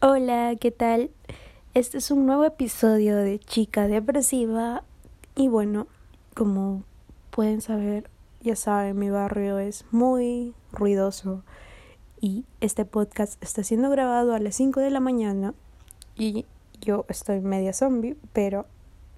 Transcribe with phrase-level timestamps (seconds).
[0.00, 1.10] Hola, ¿qué tal?
[1.74, 4.84] Este es un nuevo episodio de Chica Depresiva
[5.34, 5.88] y bueno,
[6.34, 6.84] como
[7.30, 8.08] pueden saber,
[8.40, 11.42] ya saben, mi barrio es muy ruidoso
[12.20, 15.52] y este podcast está siendo grabado a las 5 de la mañana
[16.14, 16.46] y
[16.80, 18.66] yo estoy media zombie, pero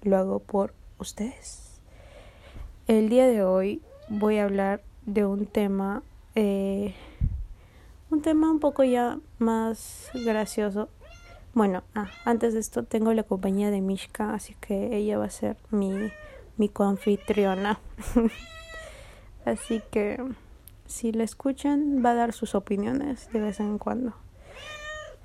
[0.01, 1.79] lo hago por ustedes.
[2.87, 6.01] El día de hoy voy a hablar de un tema
[6.33, 6.95] eh,
[8.11, 10.89] un tema un poco ya más gracioso.
[11.53, 15.29] Bueno, ah, antes de esto tengo la compañía de Mishka, así que ella va a
[15.29, 16.11] ser mi,
[16.57, 17.79] mi coanfitriona.
[19.45, 20.23] así que
[20.85, 24.13] si la escuchan, va a dar sus opiniones de vez en cuando.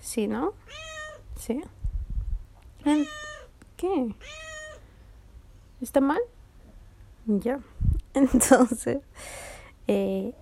[0.00, 0.54] ¿Sí, no?
[1.36, 1.62] ¿Sí?
[3.76, 4.14] ¿Qué?
[5.80, 6.20] ¿Está mal?
[7.26, 7.58] Ya.
[8.14, 9.00] Entonces,
[9.88, 10.32] eh,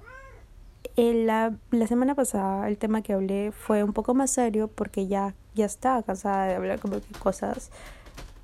[0.96, 5.34] la, la semana pasada el tema que hablé fue un poco más serio porque ya,
[5.54, 7.70] ya estaba cansada de hablar como que cosas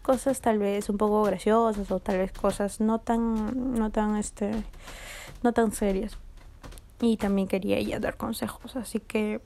[0.02, 4.50] cosas tal vez un poco graciosas o tal vez cosas no tan no tan este
[5.42, 6.18] no tan serias.
[7.00, 9.40] Y también quería ella dar consejos así que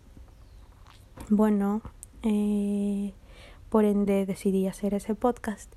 [1.28, 1.82] bueno
[2.22, 3.12] eh,
[3.68, 5.72] por ende decidí hacer ese podcast.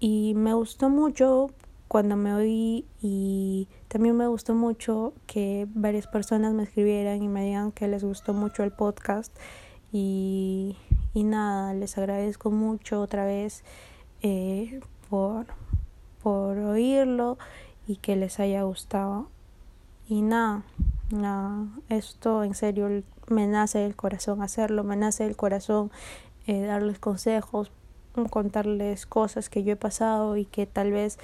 [0.00, 1.50] Y me gustó mucho
[1.88, 7.44] cuando me oí y también me gustó mucho que varias personas me escribieran y me
[7.44, 9.34] digan que les gustó mucho el podcast.
[9.92, 10.76] Y,
[11.14, 13.64] y nada, les agradezco mucho otra vez
[14.22, 15.46] eh, por,
[16.22, 17.38] por oírlo
[17.86, 19.28] y que les haya gustado.
[20.06, 20.62] Y nada,
[21.10, 25.90] nada, esto en serio me nace del corazón hacerlo, me nace del corazón
[26.46, 27.72] eh, darles consejos,
[28.30, 31.18] contarles cosas que yo he pasado y que tal vez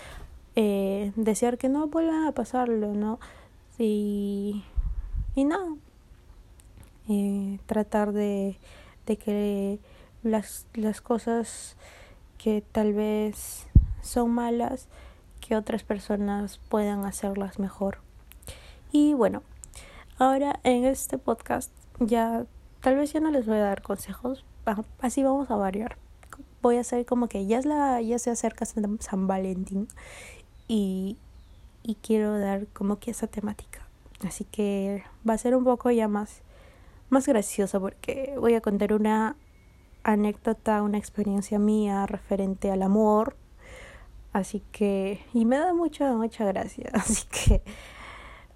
[0.56, 3.18] eh, desear que no vuelvan a pasarlo, ¿no?
[3.78, 4.64] Y,
[5.34, 5.78] y no,
[7.08, 8.56] eh, tratar de,
[9.06, 9.80] de que
[10.22, 11.76] las, las cosas
[12.38, 13.66] que tal vez
[14.00, 14.88] son malas,
[15.40, 17.98] que otras personas puedan hacerlas mejor.
[18.92, 19.42] Y bueno,
[20.18, 22.46] ahora en este podcast ya
[22.80, 24.44] tal vez ya no les voy a dar consejos,
[25.00, 25.96] así vamos a variar.
[26.62, 29.88] Voy a hacer como que ya es la ya se acerca San Valentín
[30.76, 31.16] y,
[32.02, 33.86] quiero dar como que esa temática.
[34.26, 36.42] Así que va a ser un poco ya más,
[37.10, 39.36] más gracioso porque voy a contar una
[40.02, 43.36] anécdota, una experiencia mía referente al amor.
[44.32, 46.90] Así que, y me da mucha, mucha gracia.
[46.92, 47.62] Así que,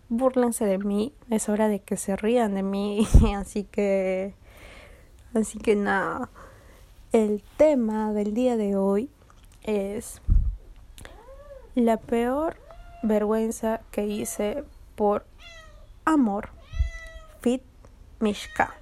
[0.08, 1.12] burlense de mí.
[1.30, 3.06] Es hora de que se rían de mí.
[3.36, 4.34] Así que,
[5.34, 6.30] así que nada.
[7.12, 9.08] El tema del día de hoy
[9.62, 10.20] es
[11.84, 12.56] la peor
[13.02, 14.64] vergüenza que hice
[14.96, 15.24] por
[16.04, 16.50] amor.
[17.40, 17.62] Fit
[18.20, 18.74] Mishka.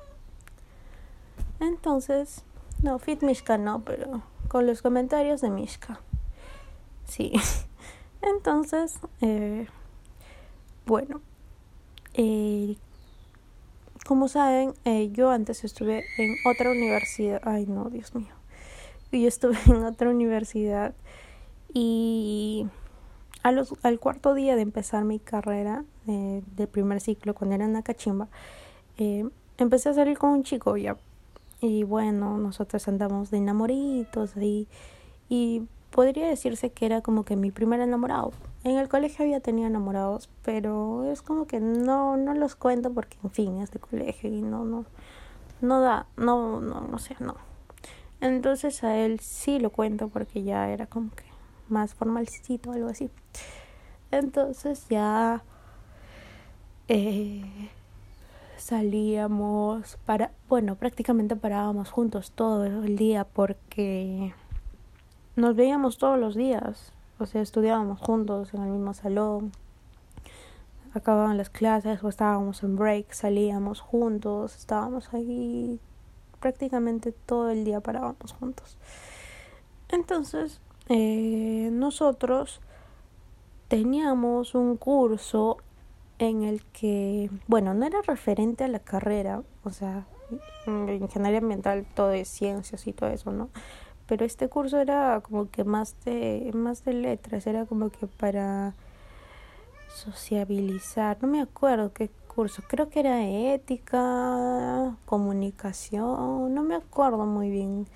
[1.60, 2.42] Entonces,
[2.82, 6.00] no, Fit Mishka no, pero con los comentarios de Mishka.
[7.04, 7.32] Sí.
[8.22, 9.66] Entonces, eh,
[10.86, 11.20] bueno,
[12.14, 12.76] eh,
[14.06, 17.42] como saben, eh, yo antes estuve en otra universidad.
[17.44, 18.34] Ay, no, Dios mío.
[19.12, 20.94] Yo estuve en otra universidad
[21.72, 22.66] y
[23.82, 27.82] al cuarto día de empezar mi carrera eh, de primer ciclo, cuando era en la
[27.82, 28.28] cachimba,
[28.98, 30.96] eh, empecé a salir con un chico ya.
[31.60, 34.68] Y bueno, nosotros andamos de enamoritos ahí.
[35.28, 38.32] Y podría decirse que era como que mi primer enamorado.
[38.64, 43.16] En el colegio había tenido enamorados, pero es como que no, no los cuento porque,
[43.22, 44.84] en fin, es de colegio y no, no,
[45.60, 47.36] no da, no, no, no sé, no.
[48.20, 51.24] Entonces a él sí lo cuento porque ya era como que
[51.68, 53.10] más formalcito, algo así.
[54.10, 55.42] Entonces ya
[56.88, 57.70] eh,
[58.56, 64.34] salíamos para, bueno, prácticamente parábamos juntos todo el día porque
[65.34, 69.52] nos veíamos todos los días, o sea, estudiábamos juntos en el mismo salón,
[70.94, 75.78] acababan las clases o estábamos en break, salíamos juntos, estábamos ahí
[76.40, 78.76] prácticamente todo el día parábamos juntos.
[79.88, 82.60] Entonces, eh, nosotros
[83.68, 85.58] teníamos un curso
[86.18, 90.06] en el que, bueno, no era referente a la carrera, o sea,
[90.66, 93.50] ingeniería ambiental todo es ciencias y todo eso, ¿no?
[94.06, 98.74] Pero este curso era como que más de más de letras, era como que para
[99.88, 107.50] sociabilizar, no me acuerdo qué curso, creo que era ética, comunicación, no me acuerdo muy
[107.50, 107.86] bien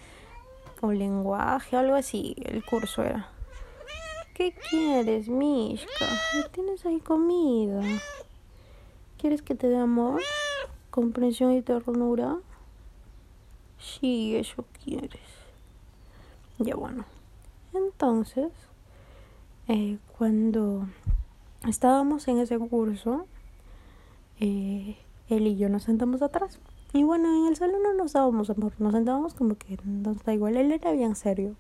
[0.81, 3.29] o lenguaje, algo así, el curso era.
[4.35, 6.06] ¿Qué quieres, Mishka?
[6.53, 7.82] ¿Tienes ahí comida?
[9.19, 10.23] ¿Quieres que te dé amor?
[10.91, 12.38] ¿Comprensión y ternura?
[13.79, 15.21] Sí, eso quieres.
[16.59, 17.05] Ya bueno.
[17.75, 18.50] Entonces,
[19.69, 20.88] eh, cuando
[21.69, 23.27] estábamos en ese curso,
[24.41, 24.97] eh,
[25.29, 26.59] él y yo nos sentamos atrás.
[26.93, 30.35] Y bueno, en el salón no nos dábamos amor, nos sentábamos como que nos da
[30.35, 31.55] igual, él era bien serio.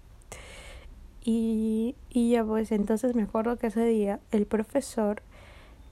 [1.22, 5.22] Y, y ya pues entonces me acuerdo que ese día el profesor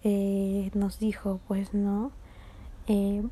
[0.02, 2.12] eh, nos dijo, pues no,
[2.86, 3.22] eh,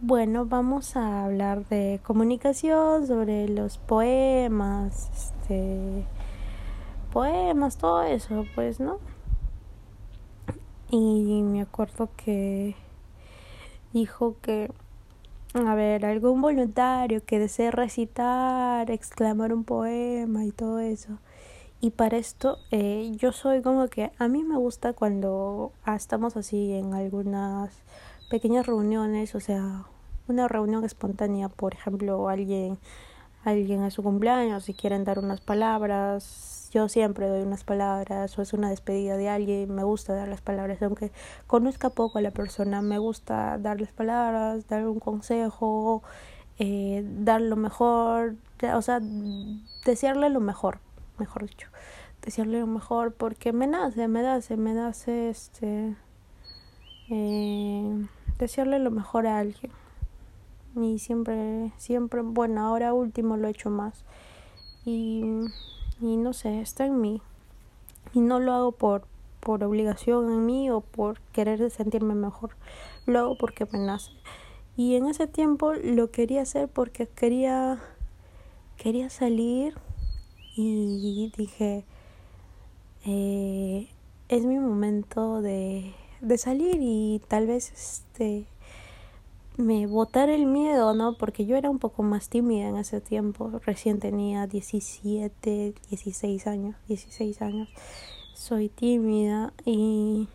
[0.00, 6.04] bueno, vamos a hablar de comunicación, sobre los poemas, este,
[7.12, 8.98] poemas, todo eso, pues, ¿no?
[10.90, 12.76] Y me acuerdo que
[13.92, 14.70] dijo que,
[15.54, 21.18] a ver, algún voluntario que desee recitar, exclamar un poema y todo eso.
[21.80, 26.36] Y para esto eh, yo soy como que a mí me gusta cuando ah, estamos
[26.36, 27.70] así en algunas
[28.30, 29.84] pequeñas reuniones, o sea,
[30.28, 32.78] una reunión espontánea, por ejemplo, alguien
[33.44, 38.42] alguien a su cumpleaños, si quieren dar unas palabras, yo siempre doy unas palabras, o
[38.42, 41.12] es una despedida de alguien, me gusta dar las palabras, aunque
[41.46, 46.02] conozca poco a la persona, me gusta darles palabras, dar un consejo,
[46.58, 48.34] eh, dar lo mejor,
[48.74, 49.00] o sea,
[49.84, 50.80] desearle lo mejor,
[51.16, 51.68] mejor dicho,
[52.22, 55.94] desearle lo mejor, porque me nace, me nace, me nace este,
[57.08, 58.06] eh,
[58.36, 59.70] desearle lo mejor a alguien.
[60.74, 64.04] Y siempre, siempre, bueno, ahora último lo he hecho más.
[64.84, 65.22] Y,
[66.04, 67.22] y no sé, está en mí.
[68.12, 69.06] Y no lo hago por,
[69.40, 72.56] por obligación en mí o por querer sentirme mejor,
[73.06, 74.12] lo hago porque me nace.
[74.76, 77.80] Y en ese tiempo lo quería hacer porque quería,
[78.76, 79.74] quería salir
[80.56, 81.84] y dije,
[83.04, 83.88] eh,
[84.28, 88.46] es mi momento de, de salir y tal vez este
[89.56, 91.16] me botar el miedo, ¿no?
[91.16, 96.76] Porque yo era un poco más tímida en ese tiempo, recién tenía 17, 16 años,
[96.88, 97.68] 16 años.
[98.34, 100.28] Soy tímida y,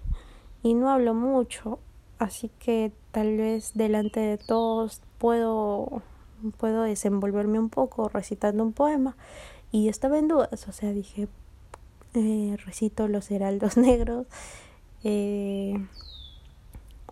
[0.64, 1.80] y no hablo mucho,
[2.18, 6.02] así que tal vez delante de todos puedo
[6.58, 9.18] puedo desenvolverme un poco recitando un poema
[9.72, 11.28] y estaba en dudas, o sea, dije
[12.14, 14.26] eh, recito los heraldos negros
[15.04, 15.74] eh,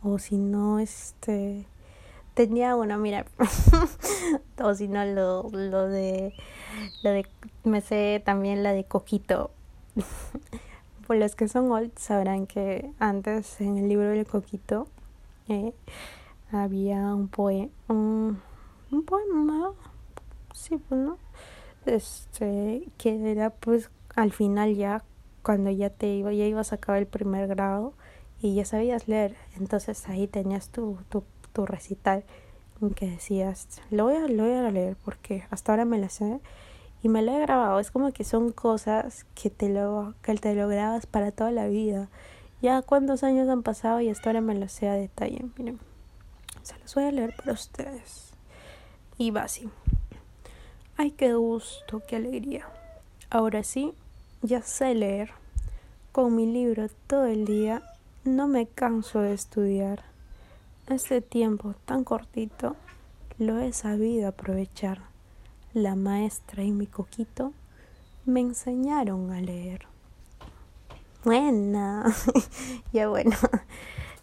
[0.02, 1.66] o si no este
[2.38, 3.26] tenía una, mira,
[4.64, 6.36] o si no, lo, lo de,
[7.02, 7.26] lo de,
[7.64, 9.50] me sé también la de Coquito.
[11.08, 14.88] Por los que son old sabrán que antes en el libro de Coquito
[15.50, 15.74] eh,
[16.52, 18.40] había un poema, un,
[19.04, 19.72] poema,
[20.54, 21.10] sí, pues.
[21.88, 25.04] Este, que era pues al final ya,
[25.42, 27.94] cuando ya te iba, ya ibas a acabar el primer grado
[28.42, 31.24] y ya sabías leer, entonces ahí tenías tu, tu
[31.58, 32.24] tu recital
[32.96, 36.40] que decías, lo voy, a, lo voy a leer porque hasta ahora me la sé
[37.02, 37.80] y me la he grabado.
[37.80, 41.66] Es como que son cosas que te lo, que te lo grabas para toda la
[41.66, 42.10] vida.
[42.62, 45.44] Ya cuántos años han pasado y hasta ahora me lo sé a detalle.
[45.58, 45.80] Miren,
[46.62, 48.34] se los voy a leer para ustedes.
[49.18, 49.68] Y va así.
[50.98, 52.68] Ay, qué gusto, qué alegría.
[53.32, 53.96] Ahora sí,
[54.44, 55.32] ya sé leer.
[56.12, 57.82] Con mi libro todo el día,
[58.24, 60.04] no me canso de estudiar.
[60.88, 62.78] Este tiempo tan cortito
[63.38, 65.02] lo he sabido aprovechar.
[65.74, 67.52] La maestra y mi coquito
[68.26, 69.86] me enseñaron a leer.
[71.26, 72.06] Buena.
[72.94, 73.36] ya bueno.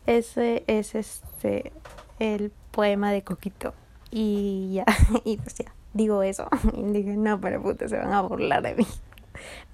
[0.07, 1.71] Ese es este
[2.19, 3.75] el poema de Coquito.
[4.11, 4.87] Y ya,
[5.25, 6.49] y pues ya, digo eso.
[6.77, 8.87] Y dije, no, pero puta, se van a burlar de mí.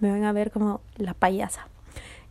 [0.00, 1.68] Me van a ver como la payasa.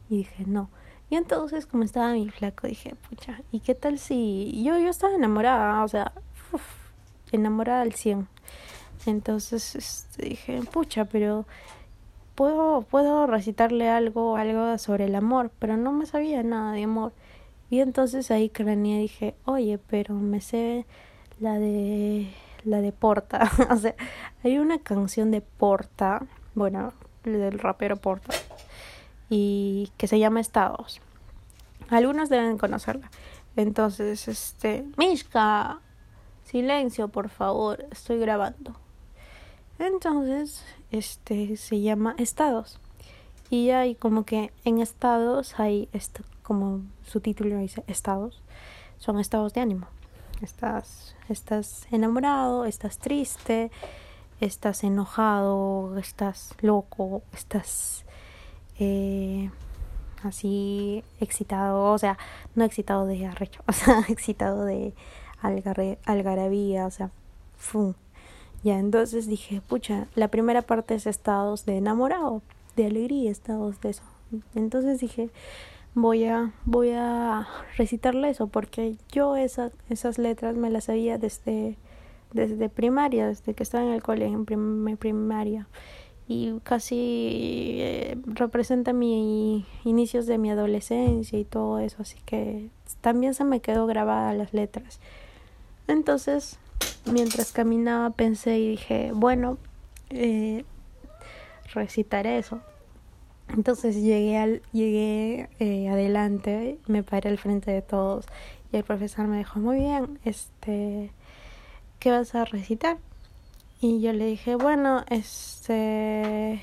[0.09, 0.69] Y dije, no,
[1.09, 5.15] y entonces, como estaba mi flaco, dije, pucha, ¿y qué tal si yo, yo estaba
[5.15, 5.83] enamorada?
[5.83, 6.11] O sea,
[7.31, 8.27] enamorada al 100.
[9.05, 11.45] Entonces este, dije, pucha, pero
[12.35, 17.13] puedo, puedo recitarle algo, algo sobre el amor, pero no me sabía nada de amor.
[17.69, 20.85] Y entonces ahí craneé dije, oye, pero me sé
[21.39, 22.27] la de
[22.65, 23.49] la de Porta.
[23.71, 23.95] o sea,
[24.43, 26.25] hay una canción de Porta,
[26.55, 28.33] bueno, del rapero Porta,
[29.29, 31.01] y que se llama Estados.
[31.89, 33.09] Algunos deben conocerla.
[33.55, 35.79] Entonces, este, Mishka,
[36.45, 38.75] silencio, por favor, estoy grabando.
[39.79, 42.79] Entonces, este se llama Estados.
[43.49, 48.41] Y hay como que en estados hay esto, como su título dice, estados.
[48.97, 49.87] Son estados de ánimo.
[50.41, 53.71] Estás, estás enamorado, estás triste,
[54.39, 58.05] estás enojado, estás loco, estás
[58.79, 59.49] eh,
[60.23, 62.17] así excitado, o sea,
[62.55, 64.93] no excitado de arrecho, o sea, excitado de
[65.41, 67.11] algarre, algarabía, o sea,
[67.57, 67.93] ¡fum!
[68.63, 72.41] Ya, entonces dije, pucha, la primera parte es estados de enamorado,
[72.75, 74.03] de alegría, estados de eso.
[74.53, 75.29] Entonces dije,
[75.95, 81.77] voy a, voy a recitarle eso, porque yo esa, esas letras me las sabía desde,
[82.33, 85.67] desde primaria, desde que estaba en el colegio, en primaria.
[86.31, 92.69] Y casi eh, representa mi inicios de mi adolescencia y todo eso, así que
[93.01, 94.99] también se me quedó grabada las letras.
[95.87, 96.59] Entonces
[97.11, 99.57] mientras caminaba pensé y dije, bueno,
[100.09, 100.65] eh,
[101.73, 102.61] recitaré eso.
[103.49, 108.25] Entonces llegué al, llegué eh, adelante, me paré al frente de todos
[108.71, 111.11] y el profesor me dijo, muy bien, este,
[111.99, 112.97] ¿qué vas a recitar?
[113.81, 116.61] Y yo le dije, bueno, este,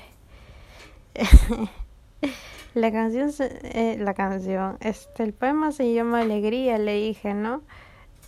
[2.73, 7.63] la canción, eh, la canción, este, el poema se llama Alegría, le dije, ¿no?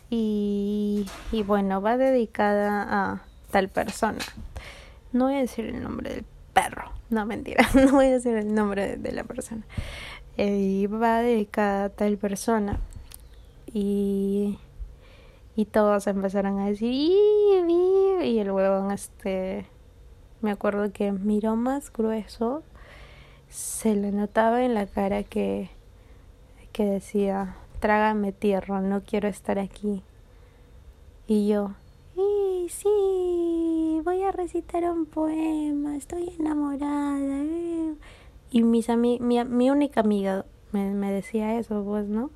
[0.10, 4.20] y, y bueno, va dedicada a tal persona.
[5.12, 8.54] No voy a decir el nombre del perro, no mentira, no voy a decir el
[8.54, 9.64] nombre de, la persona.
[10.38, 12.80] Eh, y va dedicada a tal persona
[13.74, 14.58] y,
[15.56, 16.90] y todos empezaron a decir
[18.24, 19.66] y, el huevón este
[20.42, 22.64] me acuerdo que miró más grueso
[23.50, 25.70] se le notaba en la cara que
[26.72, 30.04] que decía trágame tierra, no quiero estar aquí.
[31.28, 31.72] Y yo,
[32.70, 37.44] sí, voy a recitar un poema, estoy enamorada.
[37.44, 37.96] Eh".
[38.52, 42.32] Y mis mi, mi única amiga me, me decía eso, pues, ¿no?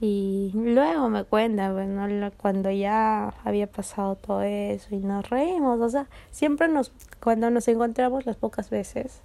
[0.00, 5.88] Y luego me cuenta, pues, cuando ya había pasado todo eso y nos reímos, o
[5.88, 9.22] sea, siempre nos, cuando nos encontramos las pocas veces,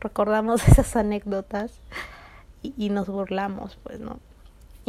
[0.00, 1.80] recordamos esas anécdotas
[2.62, 4.18] y, y nos burlamos, pues, ¿no?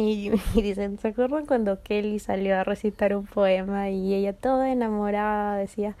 [0.00, 5.56] Y, dicen, ¿se acuerdan cuando Kelly salió a recitar un poema y ella toda enamorada
[5.56, 5.94] decía,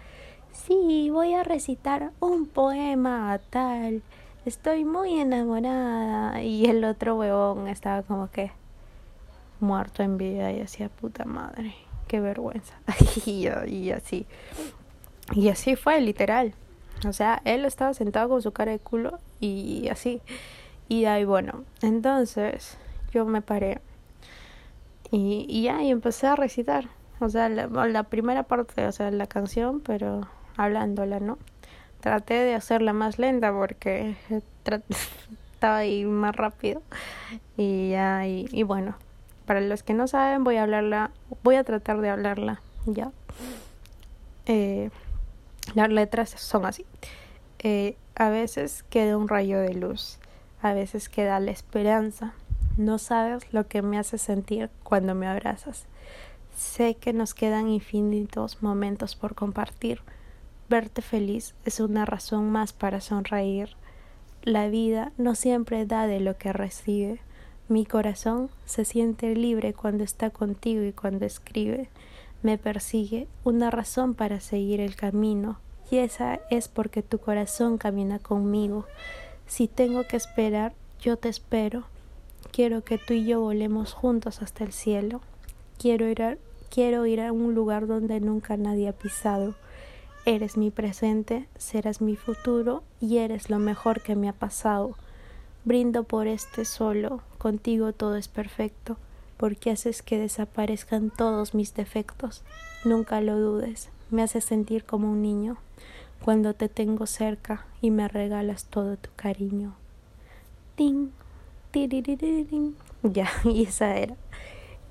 [0.52, 4.02] sí, voy a recitar un poema tal,
[4.46, 6.42] estoy muy enamorada?
[6.42, 8.52] Y el otro huevón estaba como que
[9.60, 11.74] muerto en vida y decía, puta madre,
[12.08, 12.74] qué vergüenza.
[13.26, 13.46] y,
[13.90, 14.26] así.
[15.32, 16.54] Y así fue, literal.
[17.06, 20.20] O sea, él estaba sentado con su cara de culo y así.
[20.88, 22.76] Y ahí, bueno, entonces
[23.12, 23.80] yo me paré
[25.10, 26.88] y, y ya, y empecé a recitar.
[27.20, 30.26] O sea, la, la primera parte, o sea, la canción, pero
[30.56, 31.38] hablándola, ¿no?
[32.00, 34.16] Traté de hacerla más lenta porque
[35.52, 36.82] estaba ahí más rápido.
[37.56, 38.96] Y ya, y bueno,
[39.50, 41.10] para los que no saben, voy a hablarla,
[41.42, 43.10] voy a tratar de hablarla, ¿ya?
[44.46, 44.90] Eh,
[45.74, 46.86] las letras son así.
[47.58, 50.20] Eh, a veces queda un rayo de luz,
[50.62, 52.32] a veces queda la esperanza,
[52.76, 55.86] no sabes lo que me hace sentir cuando me abrazas.
[56.56, 60.00] Sé que nos quedan infinitos momentos por compartir.
[60.68, 63.70] Verte feliz es una razón más para sonreír.
[64.44, 67.20] La vida no siempre da de lo que recibe.
[67.70, 71.88] Mi corazón se siente libre cuando está contigo y cuando escribe.
[72.42, 78.18] Me persigue una razón para seguir el camino, y esa es porque tu corazón camina
[78.18, 78.86] conmigo.
[79.46, 81.84] Si tengo que esperar, yo te espero.
[82.50, 85.20] Quiero que tú y yo volemos juntos hasta el cielo.
[85.78, 86.38] Quiero ir a,
[86.70, 89.54] quiero ir a un lugar donde nunca nadie ha pisado.
[90.24, 94.96] Eres mi presente, serás mi futuro y eres lo mejor que me ha pasado.
[95.64, 98.96] Brindo por este solo, contigo todo es perfecto,
[99.36, 102.42] porque haces que desaparezcan todos mis defectos.
[102.84, 105.58] Nunca lo dudes, me haces sentir como un niño
[106.24, 109.74] cuando te tengo cerca y me regalas todo tu cariño.
[110.76, 111.10] Ting.
[113.02, 114.16] Ya, y esa era.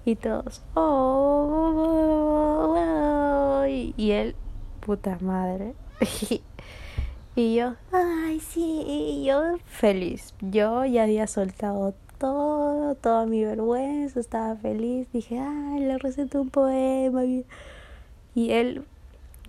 [0.05, 1.59] Y todos, oh,
[3.67, 4.35] y él,
[4.79, 5.73] puta madre.
[7.39, 10.33] y yo, ay, sí, yo feliz.
[10.41, 15.07] Yo ya había soltado todo, toda mi vergüenza, estaba feliz.
[15.13, 17.23] Dije, ay, le receté un poema.
[17.23, 17.45] Y
[18.35, 18.83] él,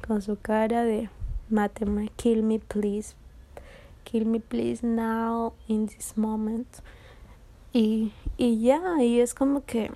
[0.07, 1.11] con su cara de,
[1.49, 3.17] máteme, kill me, please.
[4.05, 6.69] Kill me, please, now, in this moment.
[7.73, 9.91] Y, y ya, y es como que...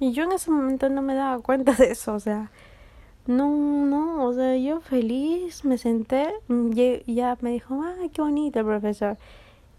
[0.00, 2.50] Y yo en ese momento no me daba cuenta de eso, o sea,
[3.26, 8.60] no, no, o sea, yo feliz, me senté, y ya me dijo, ay, qué bonito
[8.60, 9.18] el profesor.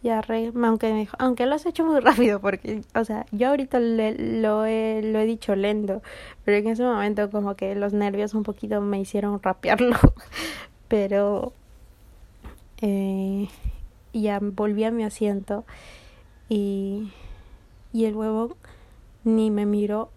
[0.03, 3.49] Ya re, aunque me dijo, aunque lo has hecho muy rápido, porque, o sea, yo
[3.49, 6.01] ahorita le, lo, he, lo he dicho lento,
[6.45, 9.97] pero en ese momento como que los nervios un poquito me hicieron rapearlo,
[10.87, 11.53] pero
[12.81, 13.47] eh,
[14.13, 15.65] ya volví a mi asiento
[16.49, 17.11] y,
[17.93, 18.55] y el huevo
[19.23, 20.09] ni me miró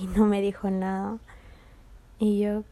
[0.00, 1.18] y no me dijo nada.
[2.18, 2.64] Y yo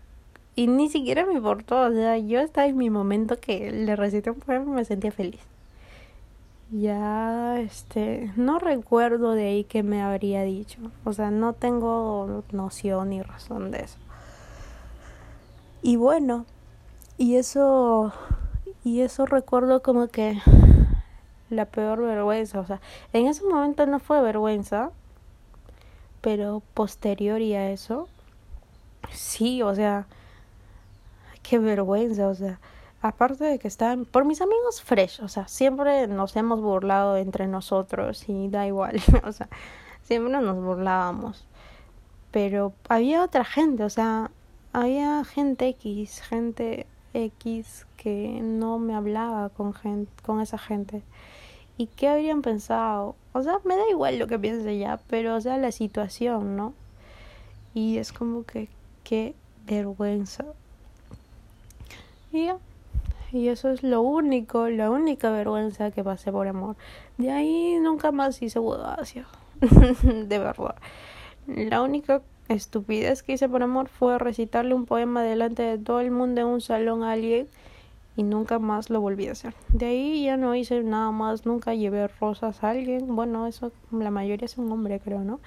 [0.57, 4.31] Y ni siquiera me importó, o sea, yo estaba en mi momento que le recité
[4.31, 5.41] un poema y me sentía feliz.
[6.71, 10.81] Ya, este, no recuerdo de ahí que me habría dicho.
[11.05, 13.99] O sea, no tengo noción ni razón de eso.
[15.83, 16.47] Y bueno,
[17.19, 18.13] y eso,
[18.85, 20.39] y eso recuerdo como que
[21.51, 22.61] la peor vergüenza.
[22.61, 22.81] O sea,
[23.13, 24.91] en ese momento no fue vergüenza,
[26.21, 28.09] pero posterior y a eso,
[29.13, 30.07] sí, o sea,
[31.43, 32.59] qué vergüenza, o sea
[33.05, 37.47] aparte de que están por mis amigos fresh, o sea, siempre nos hemos burlado entre
[37.47, 39.51] nosotros y da igual, o sea,
[40.03, 41.47] siempre nos burlábamos.
[42.31, 44.31] Pero había otra gente, o sea,
[44.73, 49.75] había gente X, gente X que no me hablaba con
[50.25, 51.03] con esa gente.
[51.77, 53.17] ¿Y qué habrían pensado?
[53.35, 56.73] O sea, me da igual lo que piense ya, pero o sea, la situación, ¿no?
[57.75, 58.69] Y es como que
[59.05, 59.35] qué
[59.67, 60.45] vergüenza.
[62.33, 62.49] Y
[63.35, 66.77] y eso es lo único, la única vergüenza que pasé por amor.
[67.19, 69.27] De ahí nunca más hice audacia.
[70.03, 70.77] de verdad.
[71.49, 76.13] La única estupidez que hice por amor fue recitarle un poema delante de todo el
[76.13, 77.49] mundo en un salón a alguien
[78.17, 79.53] y nunca más lo volví a hacer.
[79.69, 83.17] De ahí ya no hice nada más, nunca llevé rosas a alguien.
[83.17, 85.41] Bueno, eso la mayoría es un hombre, creo, ¿no?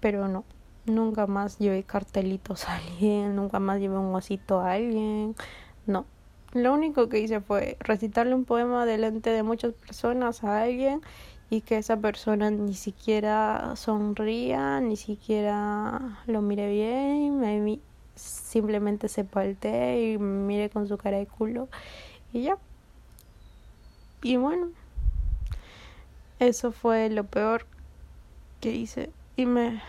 [0.00, 0.44] Pero no,
[0.86, 5.34] nunca más llevé cartelitos a alguien, nunca más llevé un osito a alguien.
[5.86, 6.06] No,
[6.52, 11.00] lo único que hice fue recitarle un poema delante de muchas personas a alguien
[11.50, 17.80] y que esa persona ni siquiera sonría, ni siquiera lo mire bien, me,
[18.14, 21.68] simplemente se palte y me mire con su cara de culo
[22.32, 22.58] y ya.
[24.22, 24.70] Y bueno,
[26.38, 27.66] eso fue lo peor
[28.60, 29.82] que hice y me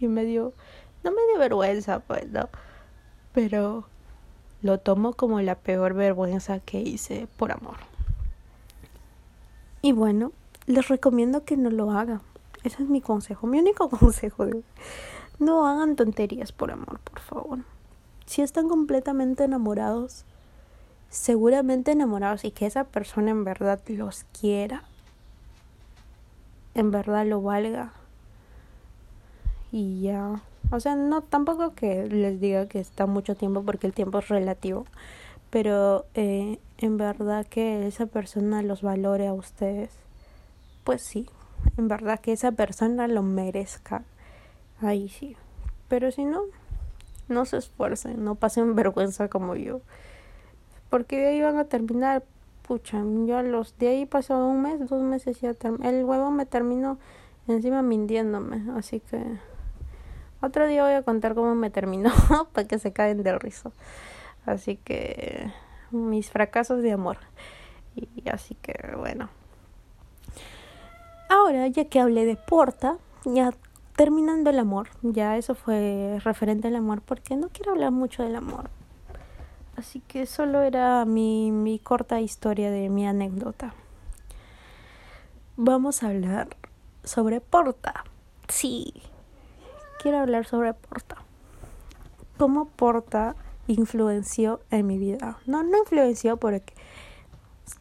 [0.00, 0.52] y me dio
[1.04, 2.48] no me dio vergüenza pues no
[3.32, 3.84] pero
[4.62, 7.76] lo tomo como la peor vergüenza que hice por amor.
[9.82, 10.32] Y bueno,
[10.66, 12.20] les recomiendo que no lo hagan.
[12.62, 14.46] Ese es mi consejo, mi único consejo.
[15.38, 17.58] No hagan tonterías por amor, por favor.
[18.26, 20.24] Si están completamente enamorados,
[21.08, 24.84] seguramente enamorados y que esa persona en verdad los quiera,
[26.74, 27.92] en verdad lo valga.
[29.72, 33.92] Y ya, o sea, no tampoco que les diga que está mucho tiempo porque el
[33.92, 34.84] tiempo es relativo,
[35.50, 39.90] pero eh, en verdad que esa persona los valore a ustedes,
[40.84, 41.28] pues sí,
[41.76, 44.02] en verdad que esa persona lo merezca,
[44.80, 45.36] ahí sí.
[45.88, 46.42] Pero si no,
[47.28, 49.80] no se esfuercen, no pasen vergüenza como yo,
[50.88, 52.24] porque de ahí van a terminar,
[52.66, 56.98] pucha, yo los de ahí pasó un mes, dos meses ya el huevo me terminó
[57.48, 59.20] encima mintiéndome, así que
[60.40, 62.10] otro día voy a contar cómo me terminó
[62.52, 63.72] para que se caen del rizo.
[64.46, 65.52] Así que
[65.90, 67.18] mis fracasos de amor.
[67.94, 69.28] Y así que bueno.
[71.28, 73.52] Ahora, ya que hablé de Porta, ya
[73.94, 78.34] terminando el amor, ya eso fue referente al amor, porque no quiero hablar mucho del
[78.34, 78.70] amor.
[79.76, 83.74] Así que solo era mi, mi corta historia de mi anécdota.
[85.56, 86.48] Vamos a hablar
[87.04, 88.04] sobre Porta.
[88.48, 89.02] Sí,
[90.00, 91.16] quiero hablar sobre Porta.
[92.38, 93.36] ¿Cómo Porta
[93.66, 95.38] influenció en mi vida?
[95.46, 96.74] No, no influenció porque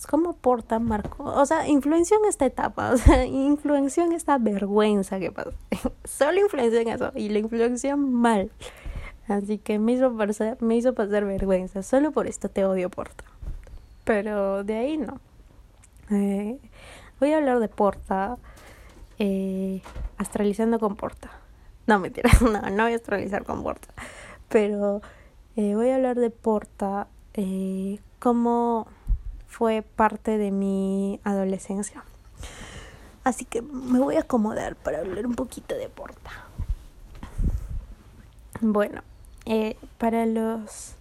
[0.10, 5.20] cómo Porta marcó, o sea, influenció en esta etapa, o sea, influenció en esta vergüenza
[5.20, 5.52] que pasó.
[6.04, 8.52] Solo influenció en eso y la influenció mal.
[9.28, 11.84] Así que me hizo pasar, me hizo pasar vergüenza.
[11.84, 13.24] Solo por esto te odio Porta.
[14.04, 15.20] Pero de ahí no.
[16.10, 16.58] Eh,
[17.20, 18.38] voy a hablar de Porta.
[19.20, 19.82] Eh,
[20.18, 21.39] astralizando con Porta.
[21.90, 23.88] No, mentira, no, no voy a astralizar con Porta.
[24.48, 25.02] Pero
[25.56, 28.86] eh, voy a hablar de Porta, eh, cómo
[29.48, 32.04] fue parte de mi adolescencia.
[33.24, 36.30] Así que me voy a acomodar para hablar un poquito de Porta.
[38.62, 39.02] Bueno,
[39.48, 40.94] eh, para los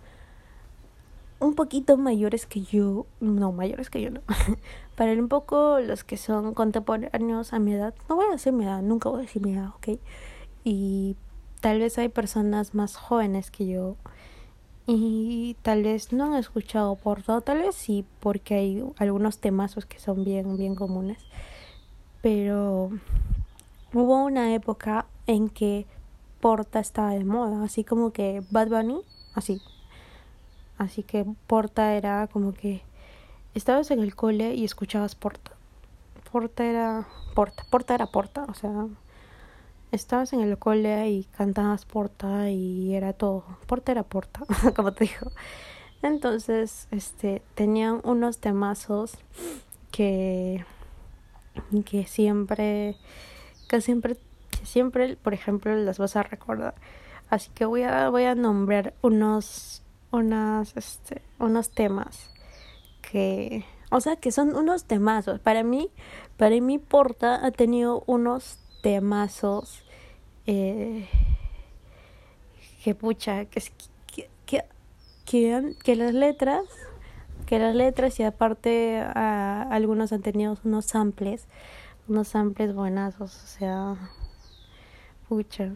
[1.38, 4.22] un poquito mayores que yo, no, mayores que yo no,
[4.96, 8.64] para un poco los que son contemporáneos a mi edad, no voy a decir mi
[8.64, 9.98] edad, nunca voy a decir mi edad, ¿ok?
[10.64, 11.16] Y
[11.60, 13.96] tal vez hay personas más jóvenes que yo
[14.90, 19.98] y tal vez no han escuchado Porta, tal vez sí, porque hay algunos temazos que
[19.98, 21.18] son bien, bien comunes.
[22.22, 22.90] Pero
[23.92, 25.86] hubo una época en que
[26.40, 29.02] Porta estaba de moda, así como que Bad Bunny,
[29.34, 29.60] así.
[30.78, 32.80] Así que Porta era como que
[33.52, 35.50] estabas en el cole y escuchabas Porta.
[36.32, 38.86] Porta era Porta, Porta era Porta, o sea,
[39.92, 43.44] estabas en el cole y cantabas porta y era todo.
[43.66, 44.42] Porta era porta,
[44.76, 45.32] como te digo.
[46.02, 49.18] Entonces, este, tenían unos temazos
[49.90, 50.64] que,
[51.84, 52.96] que siempre,
[53.68, 54.16] que siempre,
[54.62, 56.74] siempre, por ejemplo, las vas a recordar.
[57.30, 62.30] Así que voy a, voy a nombrar unos, unas, este, unos temas
[63.02, 65.40] que, o sea, que son unos temazos.
[65.40, 65.90] Para mí,
[66.36, 69.82] para mí Porta ha tenido unos temazos
[70.46, 71.08] eh,
[72.82, 73.62] que pucha, que,
[74.46, 74.64] que,
[75.26, 76.64] que, que, las letras,
[77.46, 81.46] que las letras y aparte algunos han tenido unos samples,
[82.08, 83.96] unos samples buenazos, o sea,
[85.28, 85.74] pucha,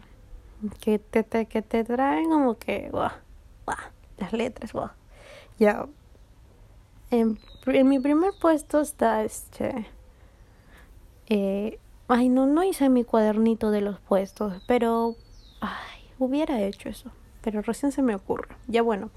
[0.79, 3.11] que te, que te traen como que, wow,
[4.17, 4.89] las letras, wow.
[5.59, 5.85] Ya,
[7.11, 7.37] en,
[7.67, 9.85] en mi primer puesto está este
[11.27, 15.15] eh, ay, no, no hice mi cuadernito de los puestos, pero
[15.61, 17.11] ay, hubiera hecho eso,
[17.41, 18.55] pero recién se me ocurre.
[18.67, 19.09] Ya bueno,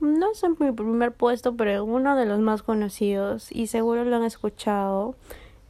[0.00, 4.24] no es mi primer puesto, pero uno de los más conocidos y seguro lo han
[4.24, 5.14] escuchado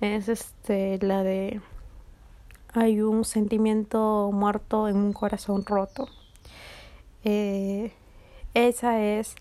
[0.00, 1.60] es este la de
[2.74, 6.08] hay un sentimiento muerto en un corazón roto.
[7.24, 7.92] Eh,
[8.52, 9.34] esa es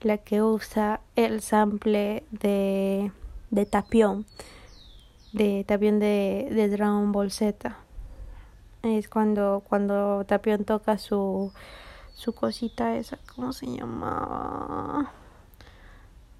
[0.00, 3.12] la que usa el sample de,
[3.50, 4.26] de Tapión
[5.32, 7.76] de Tapión de, de Dragon Ball Z.
[8.82, 11.52] Es cuando, cuando Tapión toca su,
[12.14, 15.12] su cosita esa, ¿cómo se llama?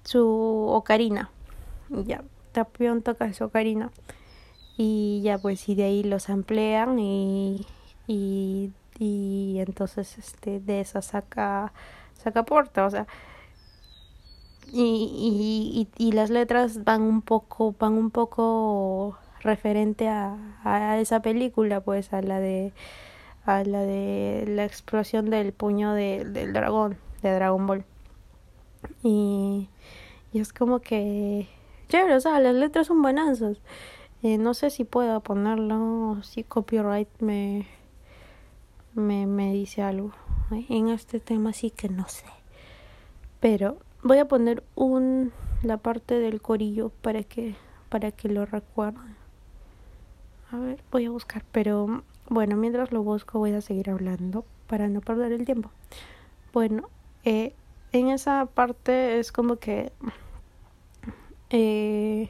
[0.03, 1.29] Su ocarina.
[1.89, 3.91] Ya, Tapión toca su ocarina.
[4.77, 7.67] Y ya pues y de ahí los amplían y,
[8.07, 11.71] y, y entonces este de esa saca
[12.21, 13.07] saca porta, o sea,
[14.71, 21.21] y, y, y, las letras van un poco van un poco referente a, a esa
[21.21, 22.73] película pues a la de
[23.45, 27.85] a la de la explosión del puño de, del dragón de Dragon Ball.
[29.03, 29.69] Y,
[30.33, 31.47] y es como que
[31.89, 33.41] chévere o sea las letras son buenas
[34.23, 37.67] eh, no sé si puedo ponerlo si copyright me
[38.93, 40.11] me, me dice algo.
[40.69, 42.25] En este tema sí que no sé.
[43.39, 45.31] Pero Voy a poner un
[45.63, 47.55] la parte del corillo para que
[47.89, 49.15] para que lo recuerden.
[50.51, 54.87] A ver, voy a buscar, pero bueno, mientras lo busco voy a seguir hablando para
[54.87, 55.69] no perder el tiempo.
[56.53, 56.89] Bueno,
[57.25, 57.53] eh,
[57.91, 59.91] en esa parte es como que
[61.49, 62.29] eh,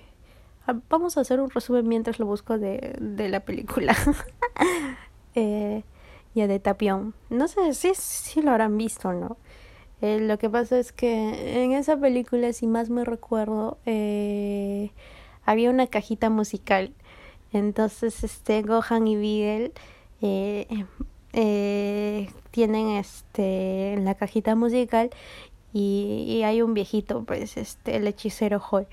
[0.90, 3.96] vamos a hacer un resumen mientras lo busco de, de la película.
[5.36, 5.84] eh,
[6.34, 7.14] ya de Tapión.
[7.30, 9.38] No sé si, si lo habrán visto, ¿no?
[10.02, 14.92] Eh, lo que pasa es que en esa película, si más me recuerdo, eh,
[15.46, 16.94] había una cajita musical.
[17.54, 19.74] Entonces, este, Gohan y Videl
[20.22, 20.68] eh,
[21.34, 25.10] eh, tienen este la cajita musical
[25.74, 28.88] y, hay un viejito, pues, este, el hechicero Joy,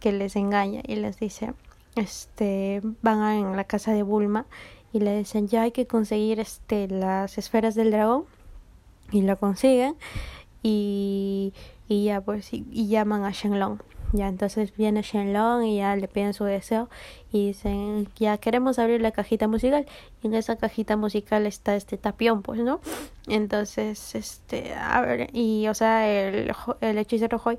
[0.00, 1.54] que les engaña y les dice,
[1.96, 4.46] este, van a la casa de Bulma
[4.92, 8.24] y le dicen ya hay que conseguir este las esferas del dragón
[9.12, 9.94] y lo consiguen
[10.66, 11.54] y,
[11.86, 13.78] y ya pues y, llaman a Shenlong.
[14.12, 16.88] Ya entonces viene Shenlong y ya le piden su deseo
[17.30, 19.86] y dicen ya queremos abrir la cajita musical
[20.22, 22.80] y en esa cajita musical está este tapión pues no
[23.26, 27.58] entonces este abre y o sea el, el hechicero Hoy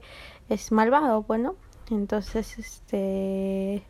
[0.50, 1.56] es malvado pues no
[1.92, 3.84] entonces este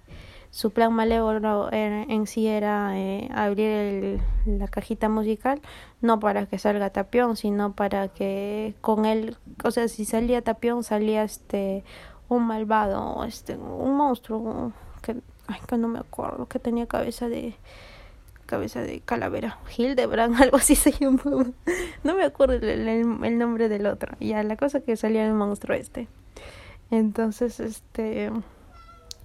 [0.51, 5.61] su plan malévolo en, sí era eh, abrir el, la cajita musical,
[6.01, 10.83] no para que salga Tapión, sino para que con él, o sea, si salía Tapión,
[10.83, 11.83] salía este
[12.29, 17.55] un malvado, este un monstruo que ay, que no me acuerdo, que tenía cabeza de
[18.45, 21.45] cabeza de calavera, Hildebrand, algo así se llamaba.
[22.03, 24.15] No me acuerdo el, el, el nombre del otro.
[24.21, 26.07] Ya la cosa que salía el monstruo este.
[26.89, 28.31] Entonces, este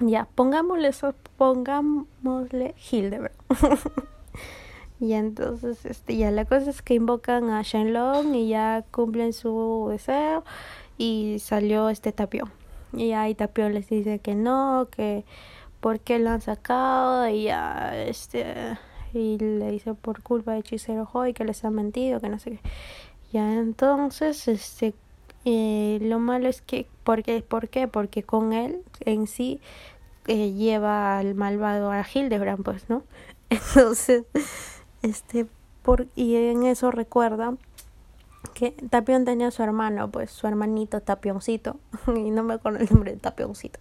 [0.00, 3.34] ya, pongámosle eso, pongámosle Hildebrand.
[5.00, 9.88] y entonces, este, ya la cosa es que invocan a Shenlong y ya cumplen su
[9.90, 10.44] deseo
[10.98, 12.50] y salió este Tapión.
[12.92, 15.24] Y ahí Tapión les dice que no, que
[15.80, 18.78] por qué lo han sacado y ya, este,
[19.14, 22.52] y le dice por culpa de Hechicero Hoy que les ha mentido, que no sé
[22.52, 22.60] qué.
[23.32, 24.94] Ya entonces, este,
[25.44, 27.88] eh, lo malo es que, porque, ¿por qué?
[27.88, 29.60] Porque con él en sí
[30.26, 33.02] eh, lleva al malvado a Hildebrand, pues, ¿no?
[33.50, 34.24] Entonces,
[35.02, 35.46] este,
[35.82, 37.54] por, y en eso recuerda
[38.54, 41.76] que Tapión tenía a su hermano, pues su hermanito Tapioncito,
[42.14, 43.80] y no me acuerdo el nombre de Tapioncito.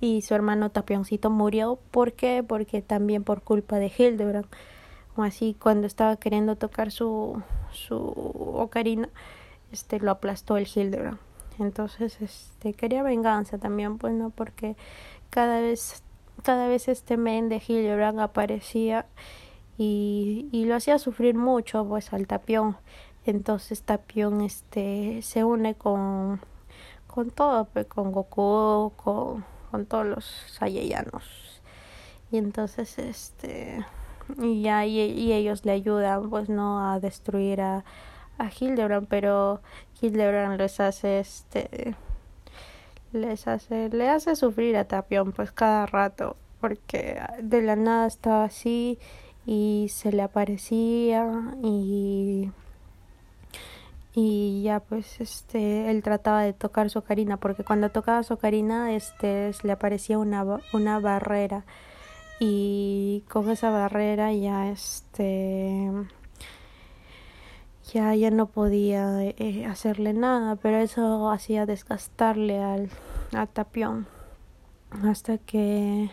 [0.00, 2.42] Y su hermano Tapioncito murió, ¿por qué?
[2.46, 4.46] Porque también por culpa de Hildebrand.
[5.14, 9.10] o así cuando estaba queriendo tocar su su ocarina
[9.72, 11.18] este lo aplastó el Hildebrand
[11.58, 14.76] entonces este quería venganza también pues no porque
[15.30, 16.02] cada vez
[16.42, 19.06] cada vez este men de Hildebrand aparecía
[19.76, 22.76] y, y lo hacía sufrir mucho pues al Tapión.
[23.24, 26.40] Entonces Tapión este se une con
[27.06, 31.60] con todo pues, con Goku con, con todos los Saiyanos
[32.30, 33.84] y entonces este
[34.38, 37.84] y ya y, y, ellos le ayudan pues no a destruir a,
[38.40, 39.60] a Hildebrand pero
[40.00, 41.94] Hildebrand les hace este
[43.12, 48.44] les hace le hace sufrir a Tapión pues cada rato porque de la nada estaba
[48.44, 48.98] así
[49.46, 51.26] y se le aparecía
[51.62, 52.50] y
[54.14, 58.94] y ya pues este él trataba de tocar su ocarina porque cuando tocaba su ocarina
[58.94, 61.64] este le aparecía una una barrera
[62.40, 65.90] y con esa barrera ya este
[67.92, 72.88] ya ya no podía eh, hacerle nada pero eso hacía desgastarle al,
[73.32, 74.06] al tapión.
[75.04, 76.10] Hasta que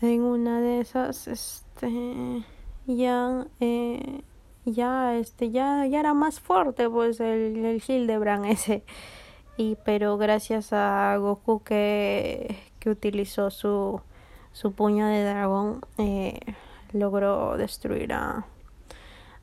[0.00, 2.44] en una de esas este
[2.86, 4.22] ya eh,
[4.64, 8.84] ya este ya ya era más fuerte pues el, el Hildebrand ese.
[9.56, 14.00] Y pero gracias a Goku que que utilizó su
[14.52, 16.40] su puño de dragón eh,
[16.92, 18.46] logró destruir a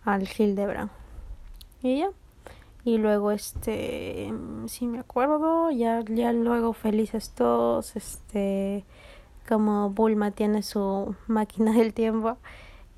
[0.03, 1.04] al Hildebrand
[1.85, 2.09] y ya.
[2.83, 4.33] Y luego este
[4.67, 8.85] si me acuerdo ya ya luego felices todos este
[9.47, 12.37] como Bulma tiene su máquina del tiempo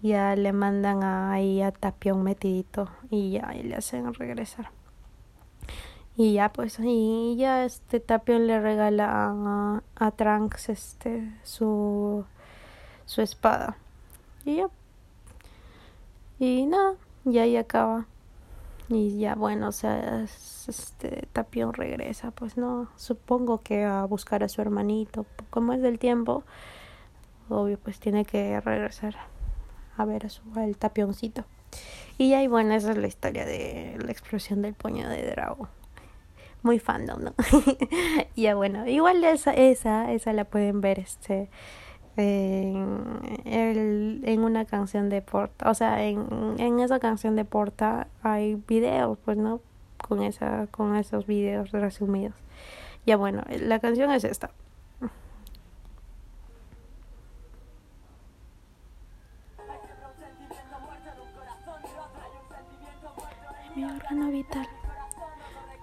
[0.02, 4.72] ya le mandan ahí a Tapión metidito y ya y le hacen regresar.
[6.16, 12.26] Y ya pues y ya este Tapión le regala a, a Trunks este su
[13.06, 13.78] su espada.
[14.46, 14.70] Y ya.
[16.40, 16.96] Y nada
[17.26, 18.06] y ahí acaba
[18.90, 24.50] y ya bueno o sea este Tapión regresa pues no supongo que a buscar a
[24.50, 25.26] su hermanito.
[25.50, 26.44] Como es del tiempo
[27.50, 29.16] obvio pues tiene que regresar
[29.98, 31.46] a ver a su el tapioncito.
[32.18, 35.70] Y ahí bueno esa es la historia de la explosión del puño de dragón
[36.64, 37.34] muy fandom no
[38.36, 41.50] ya bueno igual esa esa esa la pueden ver este
[42.18, 48.08] en, el, en una canción de Porta, o sea, en, en esa canción de Porta
[48.24, 49.62] hay videos, pues, ¿no?
[50.08, 52.36] Con, esa, con esos videos resumidos.
[53.06, 54.52] Ya bueno, la canción es esta.
[63.76, 64.68] Mi órgano vital.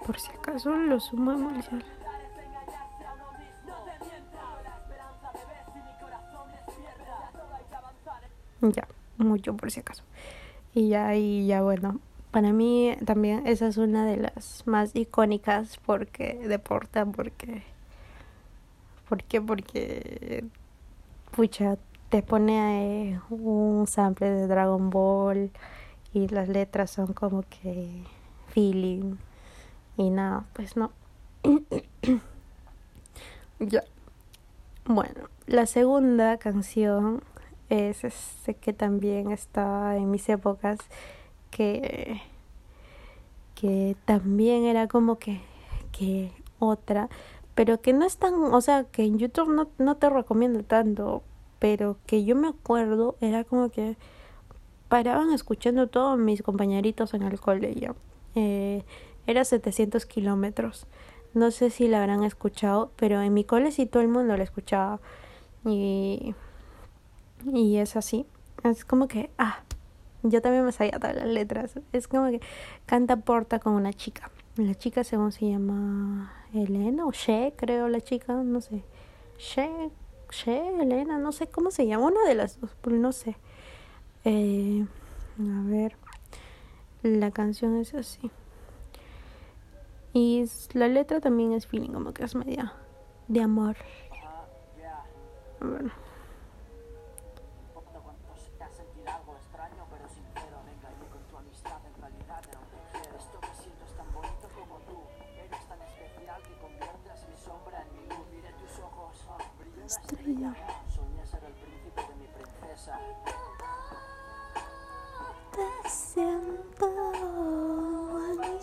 [0.05, 1.83] Por si acaso lo sumo emulsión.
[8.72, 10.05] Ya, mucho por si acaso.
[10.74, 12.00] Y ya, y ya bueno,
[12.31, 17.62] para mí también esa es una de las más icónicas porque deporta, porque...
[19.09, 19.40] ¿Por qué?
[19.40, 20.44] Porque...
[21.31, 21.77] Pucha,
[22.09, 25.50] te pone eh, un sample de Dragon Ball
[26.12, 28.05] y las letras son como que
[28.48, 29.16] feeling
[29.96, 30.90] y nada, pues no.
[33.59, 33.83] ya.
[34.87, 37.22] Bueno, la segunda canción
[37.68, 40.79] es este que también está en mis épocas
[41.50, 42.20] que
[43.55, 45.40] que también era como que
[45.92, 47.09] que otra
[47.55, 51.22] pero que no es tan o sea que en YouTube no, no te recomiendo tanto
[51.59, 53.96] pero que yo me acuerdo era como que
[54.88, 57.96] paraban escuchando todos mis compañeritos en el colegio.
[58.35, 58.85] Eh,
[59.27, 60.87] era 700 kilómetros.
[61.33, 64.44] No sé si la habrán escuchado pero en mi cole sí todo el mundo la
[64.44, 65.00] escuchaba.
[65.64, 66.35] Y
[67.52, 68.26] y es así.
[68.62, 69.61] Es como que, ah,
[70.22, 71.74] yo también me sabía todas las letras.
[71.92, 72.40] Es como que
[72.87, 74.30] canta Porta con una chica.
[74.57, 78.85] La chica según se llama Elena o She, creo la chica, no sé.
[79.38, 79.90] She,
[80.30, 83.37] She, Elena, no sé cómo se llama, una de las dos, pero no sé.
[84.24, 84.87] Eh,
[85.38, 85.96] a ver,
[87.02, 88.30] la canción es así.
[90.12, 92.72] Y la letra también es feeling, como que es media
[93.26, 93.76] de amor.
[95.61, 95.90] Bueno.
[95.90, 96.04] estrella.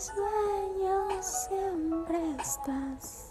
[0.02, 3.28] Sueños, siempre estás.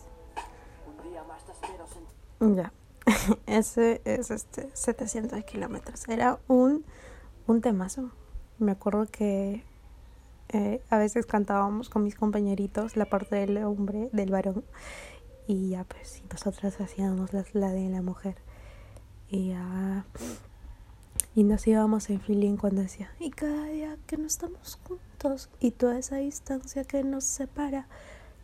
[2.39, 2.73] Ya,
[3.45, 6.07] ese es este 700 kilómetros.
[6.07, 6.85] Era un,
[7.47, 8.11] un temazo.
[8.57, 9.63] Me acuerdo que
[10.49, 14.63] eh, a veces cantábamos con mis compañeritos la parte del hombre, del varón,
[15.47, 18.35] y ya pues nosotras hacíamos la, la de la mujer.
[19.29, 20.05] Y ya.
[21.33, 25.71] Y nos íbamos en feeling cuando decía, y cada día que no estamos juntos y
[25.71, 27.87] toda esa distancia que nos separa,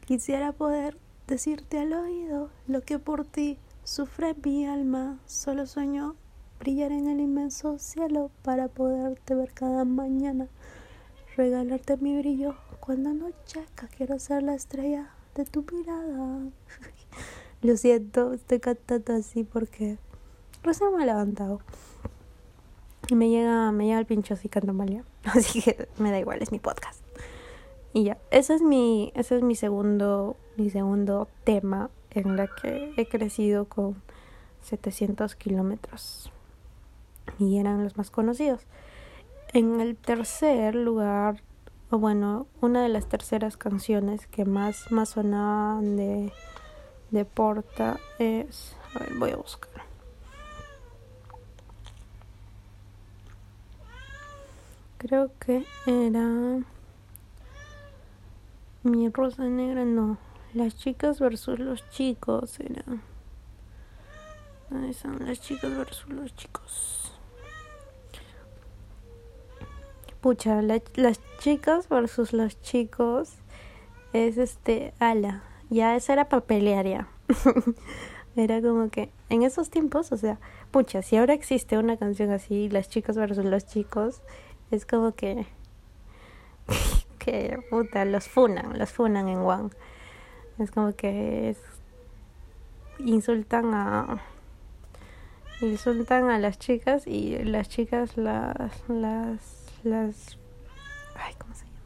[0.06, 0.98] quisiera poder
[1.28, 5.20] decirte al oído lo que por ti sufre mi alma.
[5.26, 6.16] Solo sueño
[6.60, 10.48] brillar en el inmenso cielo para poderte ver cada mañana,
[11.36, 13.90] regalarte mi brillo cuando anochezca.
[13.90, 16.40] Quiero ser la estrella de tu mirada.
[17.62, 19.98] Lo siento, estoy cantando así porque
[20.64, 21.60] recién me he levantado.
[23.10, 26.42] Y me llega, me llega el pincho así canto mal Así que me da igual,
[26.42, 27.02] es mi podcast.
[27.94, 32.94] Y ya, ese es mi, ese es mi segundo, mi segundo tema en la que
[32.98, 34.02] he crecido con
[34.62, 36.32] 700 kilómetros.
[37.40, 38.62] Y eran los más conocidos.
[39.54, 41.42] En el tercer lugar,
[41.90, 46.32] o bueno, una de las terceras canciones que más, más sonaban de,
[47.12, 48.76] de Porta es.
[48.94, 49.87] A ver, voy a buscar.
[54.98, 56.60] Creo que era
[58.84, 60.18] mi rosa negra, no.
[60.54, 62.84] Las chicas versus los chicos era.
[64.70, 67.12] ¿Dónde son las chicas versus los chicos?
[70.20, 73.34] Pucha, las chicas versus los chicos
[74.14, 75.44] es este ala.
[75.70, 77.08] Ya esa era para pelear ya.
[78.36, 80.40] era como que en esos tiempos, o sea,
[80.72, 84.22] pucha, si ahora existe una canción así, las chicas versus los chicos,
[84.72, 85.46] es como que
[87.20, 89.70] que puta los funan los funan en One
[90.60, 91.58] es como que es,
[93.00, 94.22] insultan a
[95.62, 100.38] insultan a las chicas y las chicas las las las
[101.16, 101.78] ay cómo se llama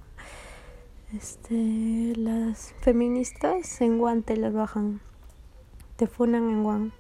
[1.14, 5.02] este las feministas en guante las bajan.
[5.98, 6.92] Te funan en One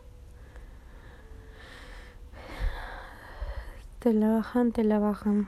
[3.99, 5.47] te la bajan te la bajan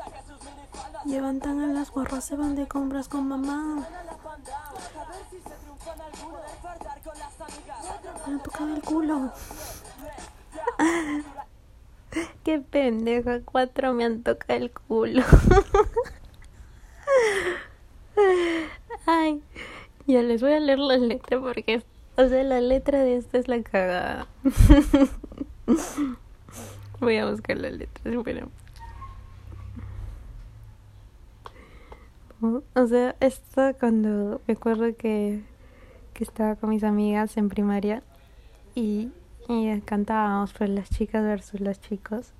[1.05, 3.87] Levantan a las guarras, se van de compras con mamá.
[8.27, 9.31] Me tocado el culo.
[12.43, 15.23] Qué pendeja, cuatro me han tocado el culo.
[19.05, 19.41] Ay,
[20.05, 21.83] ya les voy a leer la letra porque,
[22.17, 24.27] o sea, la letra de esta es la cagada.
[26.99, 28.11] Voy a buscar la letra,
[32.41, 35.43] O sea, esto cuando me acuerdo que,
[36.13, 38.01] que estaba con mis amigas en primaria
[38.73, 39.09] y,
[39.47, 42.33] y cantábamos pues las chicas versus los chicos.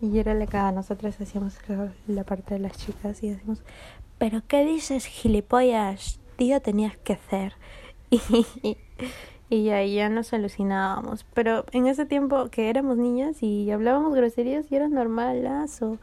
[0.00, 1.58] Y era la que nosotros hacíamos
[2.06, 3.62] la, parte de las chicas y decimos
[4.18, 7.54] pero qué dices gilipollas tío tenías que hacer
[8.10, 8.76] y,
[9.50, 11.24] y ahí ya nos alucinábamos.
[11.34, 15.98] Pero en ese tiempo que éramos niñas y hablábamos groserías y era normalazo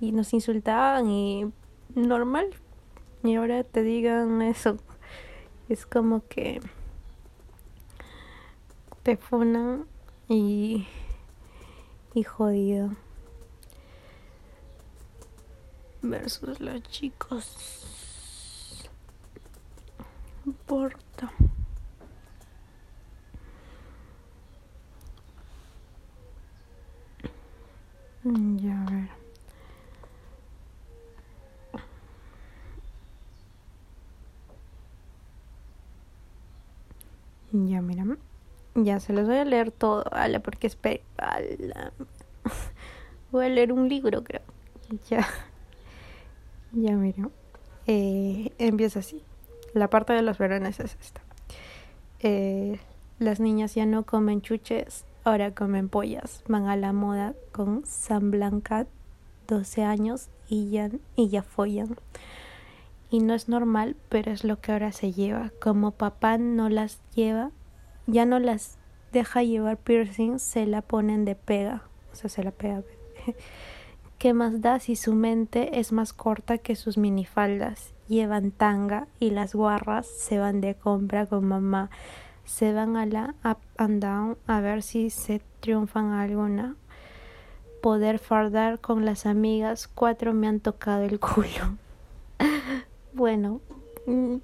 [0.00, 1.50] y nos insultaban y
[1.94, 2.46] normal
[3.22, 4.78] y ahora te digan eso,
[5.68, 6.60] es como que
[9.02, 9.86] te funan
[10.28, 10.86] y,
[12.14, 12.90] y jodido.
[16.02, 17.86] Versus los chicos.
[20.44, 21.32] Importa.
[28.24, 29.25] Ya a ver.
[37.52, 38.04] Ya, mira.
[38.74, 40.78] Ya se los voy a leer todo, ala, porque es
[43.32, 44.42] Voy a leer un libro, creo.
[45.08, 45.26] Ya.
[46.72, 47.30] Ya, mira.
[47.86, 49.22] Eh, empieza así.
[49.72, 51.22] La parte de los verones es esta.
[52.20, 52.78] Eh,
[53.18, 56.42] las niñas ya no comen chuches, ahora comen pollas.
[56.48, 58.86] Van a la moda con San Blanca,
[59.46, 61.96] 12 años, y ya, y ya follan
[63.10, 65.52] y no es normal, pero es lo que ahora se lleva.
[65.60, 67.50] Como papá no las lleva,
[68.06, 68.78] ya no las
[69.12, 71.82] deja llevar piercing, se la ponen de pega,
[72.12, 72.82] o sea, se la pega.
[74.18, 77.92] ¿Qué más da si su mente es más corta que sus minifaldas?
[78.08, 81.90] Llevan tanga y las guarras se van de compra con mamá.
[82.44, 86.76] Se van a la up and down a ver si se triunfan alguna.
[87.82, 91.76] Poder fardar con las amigas, cuatro me han tocado el culo.
[93.16, 93.62] bueno,
[94.04, 94.36] mm,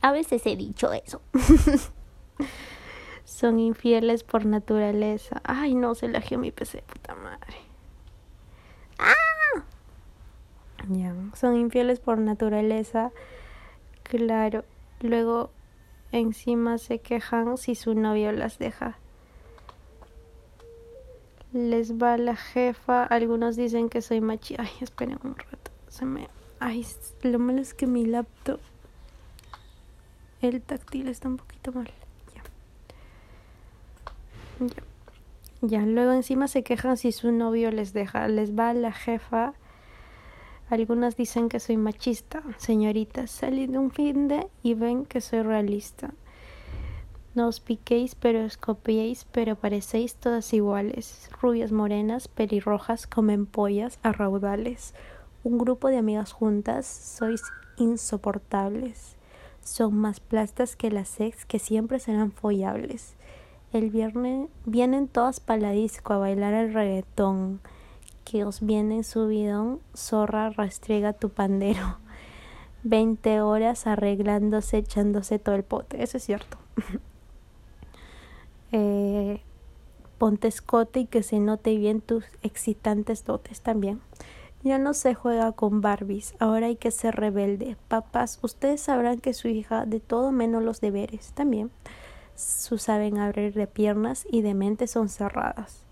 [0.00, 1.20] a veces he dicho eso.
[3.24, 5.42] Son infieles por naturaleza.
[5.44, 7.56] Ay, no, se lagió mi PC, puta madre.
[8.98, 9.64] ¡Ah!
[10.88, 13.10] Ya, son infieles por naturaleza.
[14.02, 14.64] Claro.
[15.00, 15.50] Luego
[16.12, 18.96] encima se quejan si su novio las deja.
[21.52, 23.02] Les va la jefa.
[23.02, 24.54] Algunos dicen que soy machi.
[24.58, 25.70] Ay, esperen un rato.
[25.88, 26.28] Se me.
[26.58, 26.86] Ay,
[27.22, 28.60] lo malo es que mi laptop.
[30.40, 31.90] El táctil está un poquito mal.
[32.34, 32.42] Ya.
[34.66, 34.82] Ya.
[35.62, 39.54] Ya, luego encima se quejan si su novio les deja, les va la jefa.
[40.68, 45.42] Algunas dicen que soy machista, señoritas, salí de un fin de y ven que soy
[45.42, 46.12] realista.
[47.34, 51.30] No os piquéis, pero os copiéis, pero parecéis todas iguales.
[51.40, 54.94] Rubias morenas, pelirrojas, comen pollas a raudales.
[55.46, 57.40] Un grupo de amigas juntas, sois
[57.76, 59.14] insoportables.
[59.62, 63.14] Son más plastas que las ex que siempre serán follables.
[63.72, 67.60] El viernes vienen todas para la disco a bailar el reggaetón.
[68.24, 71.98] Que os viene subidón, zorra, rastriega tu pandero.
[72.82, 76.02] Veinte horas arreglándose, echándose todo el pote.
[76.02, 76.58] Eso es cierto.
[78.72, 79.42] eh,
[80.18, 84.00] ponte escote y que se note bien tus excitantes dotes también.
[84.66, 87.76] Ya no se juega con Barbies, ahora hay que ser rebelde.
[87.86, 91.70] Papás, ustedes sabrán que su hija de todo menos los deberes también
[92.36, 95.82] su saben abrir de piernas y de mente son cerradas.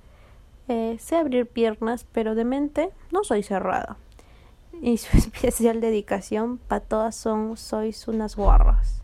[0.69, 3.97] Eh, sé abrir piernas, pero de mente no soy cerrada.
[4.83, 9.03] Y su especial dedicación para todas son sois unas guarras.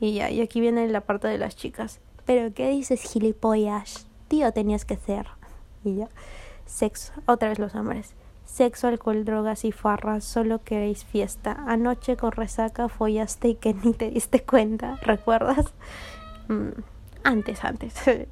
[0.00, 2.00] Y ya, y aquí viene la parte de las chicas.
[2.24, 4.06] Pero ¿qué dices, gilipollas?
[4.28, 5.26] Tío, tenías que ser.
[5.84, 6.08] Y ya.
[6.66, 7.14] Sexo.
[7.26, 8.14] Otra vez los hombres.
[8.48, 11.64] Sexo, alcohol, drogas y farras, solo queréis fiesta.
[11.68, 15.74] Anoche con resaca follaste y que ni te diste cuenta, ¿recuerdas?
[16.48, 16.70] Mm,
[17.24, 17.94] antes, antes.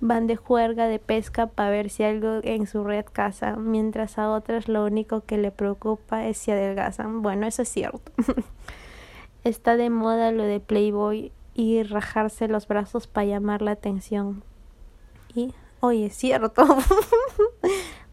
[0.00, 4.30] Van de juerga de pesca para ver si algo en su red caza, mientras a
[4.30, 7.20] otras lo único que le preocupa es si adelgazan.
[7.20, 8.12] Bueno, eso es cierto.
[9.44, 14.44] Está de moda lo de Playboy y rajarse los brazos para llamar la atención.
[15.34, 16.64] Y, oye, es cierto.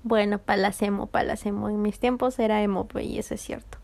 [0.05, 1.67] Bueno, palacemo, palacemo.
[1.67, 3.79] En mis tiempos era emo, y eso es cierto.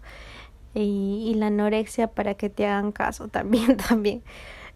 [0.76, 4.22] Y, y la anorexia para que te hagan caso también, también.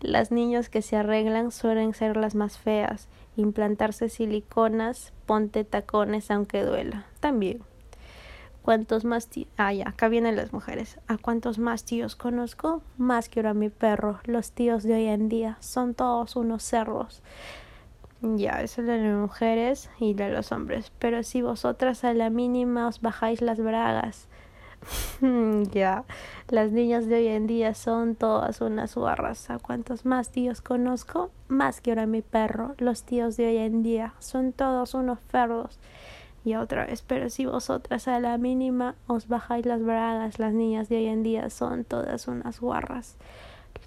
[0.01, 3.07] Las niñas que se arreglan suelen ser las más feas.
[3.37, 7.05] Implantarse siliconas, ponte tacones aunque duela.
[7.19, 7.61] También.
[8.63, 9.47] ¿Cuántos más tíos?
[9.55, 10.99] Ah, ya, acá vienen las mujeres.
[11.07, 12.81] ¿A cuántos más tíos conozco?
[12.97, 14.19] Más que ahora mi perro.
[14.23, 17.21] Los tíos de hoy en día son todos unos cerros.
[18.33, 20.91] Ya, eso es de las mujeres y de los hombres.
[20.97, 24.27] Pero si vosotras a la mínima os bajáis las bragas,
[25.71, 26.05] ya,
[26.49, 29.49] las niñas de hoy en día son todas unas guarras.
[29.51, 31.29] ¿A cuántos más tíos conozco?
[31.47, 32.73] Más que ahora mi perro.
[32.79, 35.79] Los tíos de hoy en día son todos unos ferros.
[36.43, 40.89] Y otra vez, pero si vosotras a la mínima os bajáis las bragas, las niñas
[40.89, 43.17] de hoy en día son todas unas guarras.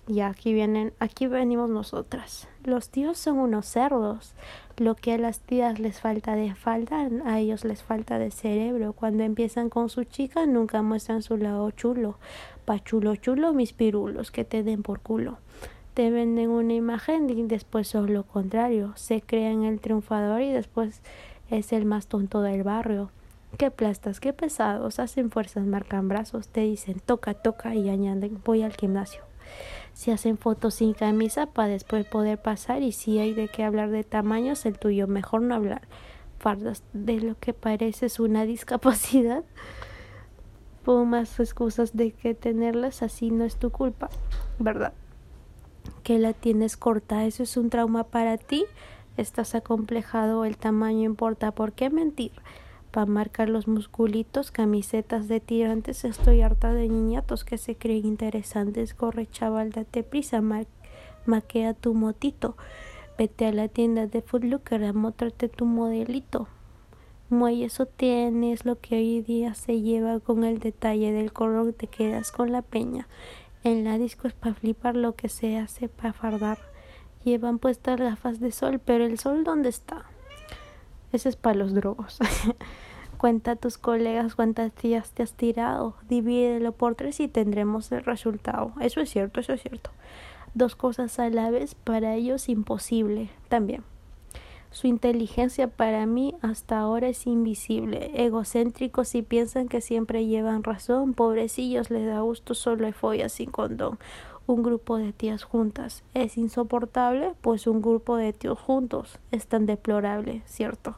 [0.09, 2.49] Y aquí vienen, aquí venimos nosotras.
[2.65, 4.33] Los tíos son unos cerdos.
[4.79, 8.95] Lo que a las tías les falta de falda, a ellos les falta de cerebro.
[8.95, 12.17] Cuando empiezan con su chica, nunca muestran su lado chulo.
[12.65, 15.37] Pa chulo chulo, mis pirulos, que te den por culo.
[15.93, 18.95] Te venden una imagen y después son lo contrario.
[18.97, 21.03] Se crean el triunfador y después
[21.51, 23.11] es el más tonto del barrio.
[23.59, 28.63] Qué plastas, qué pesados, hacen fuerzas, marcan brazos, te dicen toca, toca y añaden voy
[28.63, 29.29] al gimnasio
[29.99, 33.91] si hacen fotos sin camisa para después poder pasar y si hay de qué hablar
[33.91, 35.89] de tamaños, el tuyo mejor no hablar.
[36.39, 39.43] Fardas de lo que parece es una discapacidad.
[40.85, 44.09] Pongo más excusas de que tenerlas así no es tu culpa,
[44.61, 44.93] ¿verdad?
[46.05, 48.67] Que la tienes corta, eso es un trauma para ti.
[49.17, 51.51] Estás acomplejado, el tamaño importa.
[51.51, 52.31] ¿Por qué mentir?
[52.91, 56.05] Para marcar los musculitos, camisetas de tirantes.
[56.05, 58.95] Estoy harta de niñatos que se creen interesantes.
[58.95, 60.43] Corre, chaval, date prisa,
[61.27, 62.57] maquea tu motito.
[63.19, 66.49] Vete a la tienda de Footlooker a mostrarte tu modelito.
[67.31, 71.87] Muelle, eso tienes lo que hoy día se lleva con el detalle del color, te
[71.87, 73.07] quedas con la peña.
[73.65, 76.59] En la disco es para flipar lo que se hace para fardar.
[77.25, 80.07] Llevan puestas gafas de sol, pero el sol ¿dónde está?
[81.13, 82.19] Ese es para los drogos.
[83.19, 88.05] Cuenta a tus colegas cuántas días te has tirado, divídelo por tres y tendremos el
[88.05, 88.73] resultado.
[88.81, 89.91] Eso es cierto, eso es cierto.
[90.55, 93.83] Dos cosas a la vez para ellos imposible también.
[94.71, 98.11] Su inteligencia para mí hasta ahora es invisible.
[98.15, 101.15] Egocéntricos y piensan que siempre llevan razón.
[101.15, 103.99] Pobrecillos les da gusto solo hay follas sin condón.
[104.49, 106.03] Un grupo de tías juntas.
[106.15, 110.97] Es insoportable, pues un grupo de tíos juntos es tan deplorable, ¿cierto?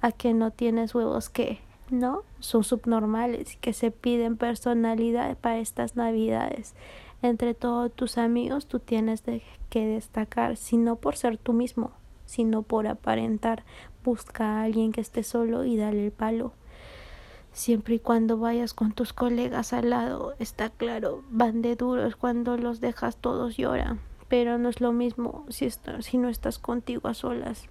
[0.00, 1.58] a que no tienes huevos que
[1.90, 6.74] no son subnormales que se piden personalidad para estas navidades.
[7.22, 9.22] Entre todos tus amigos tú tienes
[9.68, 11.92] que destacar sino por ser tú mismo
[12.24, 13.64] sino por aparentar.
[14.04, 16.52] Busca a alguien que esté solo y dale el palo
[17.52, 22.56] siempre y cuando vayas con tus colegas al lado está claro van de duros cuando
[22.56, 25.68] los dejas todos lloran pero no es lo mismo si,
[26.00, 27.68] si no estás contigo a solas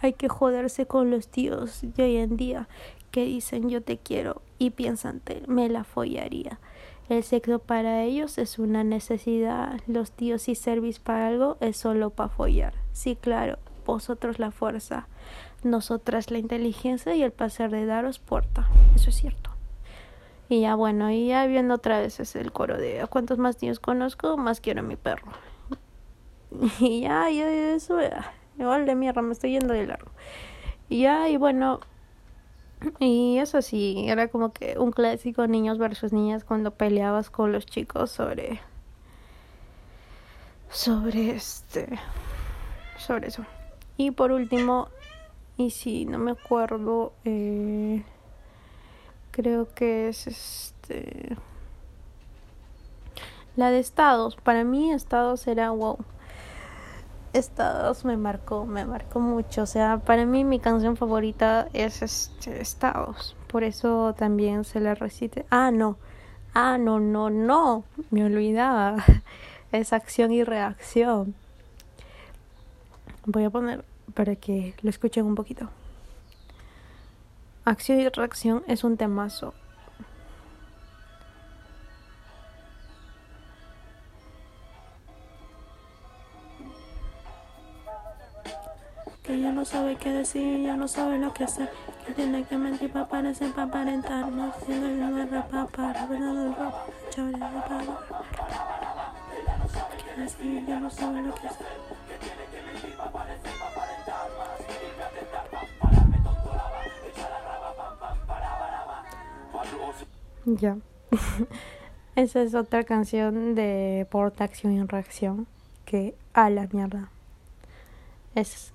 [0.00, 2.68] hay que joderse con los tíos de hoy en día
[3.10, 6.58] que dicen yo te quiero y piensan me la follaría.
[7.08, 9.80] El sexo para ellos es una necesidad.
[9.86, 12.74] Los tíos si servís para algo es solo para follar.
[12.92, 15.06] Sí, claro, vosotros la fuerza,
[15.64, 18.68] nosotras la inteligencia y el placer de daros puerta.
[18.94, 19.50] Eso es cierto.
[20.48, 23.56] Y ya bueno, y ya viendo otra vez es el coro de a cuántos más
[23.56, 25.32] tíos conozco, más quiero a mi perro.
[26.78, 27.98] Y ya, ya eso,
[28.58, 30.12] Igual de mierda, me estoy yendo de largo.
[30.88, 31.80] Y ya, y bueno,
[32.98, 37.66] y eso sí, era como que un clásico niños versus niñas cuando peleabas con los
[37.66, 38.60] chicos sobre.
[40.68, 41.98] sobre este.
[42.98, 43.44] sobre eso.
[43.96, 44.88] Y por último,
[45.56, 48.04] y si no me acuerdo, eh,
[49.30, 51.36] creo que es este.
[53.56, 54.36] La de estados.
[54.36, 55.98] Para mí, estados era wow
[57.34, 59.62] Estados me marcó, me marcó mucho.
[59.62, 63.34] O sea, para mí mi canción favorita es este, Estados.
[63.48, 65.44] Por eso también se la recite.
[65.50, 65.96] Ah, no.
[66.54, 67.82] Ah, no, no, no.
[68.10, 68.96] Me olvidaba.
[69.72, 71.34] Es acción y reacción.
[73.26, 75.70] Voy a poner para que lo escuchen un poquito.
[77.64, 79.54] Acción y reacción es un temazo.
[89.22, 91.70] que ya no sabe qué decir, ya no sabe lo que hacer,
[92.06, 95.92] que tiene que mentir para parecer, para aparentar, no nuevo para
[97.16, 97.86] el para
[99.96, 101.93] que decir, ya no sabe lo que hacer.
[110.44, 110.78] Ya.
[112.16, 115.46] Esa es otra canción de Porta Acción y Reacción
[115.84, 117.10] que a la mierda.
[118.34, 118.74] Es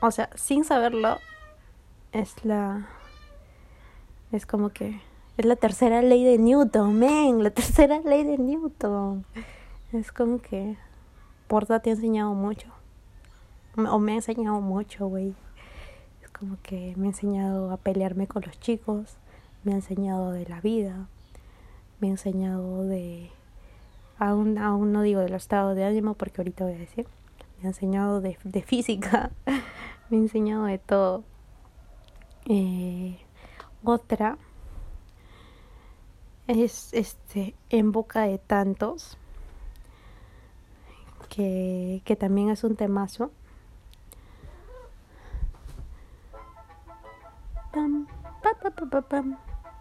[0.00, 1.18] o sea, sin saberlo,
[2.12, 2.86] es la.
[4.30, 5.00] Es como que.
[5.36, 9.24] Es la tercera ley de Newton, men, la tercera ley de Newton.
[9.92, 10.76] Es como que.
[11.48, 12.68] Porta te ha enseñado mucho.
[13.76, 15.34] O me ha enseñado mucho, güey.
[16.22, 19.16] Es como que me ha enseñado a pelearme con los chicos.
[19.64, 21.08] Me ha enseñado de la vida.
[22.00, 23.30] Me ha enseñado de.
[24.18, 27.06] Aún, aún no digo del estado de ánimo porque ahorita voy a decir.
[27.58, 29.30] Me ha enseñado de, de física.
[30.10, 31.24] me ha enseñado de todo.
[32.46, 33.18] Eh,
[33.84, 34.38] otra
[36.46, 39.18] es este en boca de tantos
[41.28, 43.30] que, que también es un temazo.
[47.72, 48.06] Pam,
[48.42, 49.36] pa, pa, pa, pam, pam,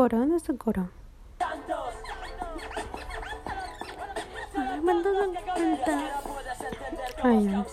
[0.00, 0.18] Coro?
[0.18, 0.88] ¿Dónde está el coro?
[7.22, 7.66] Ay, ya.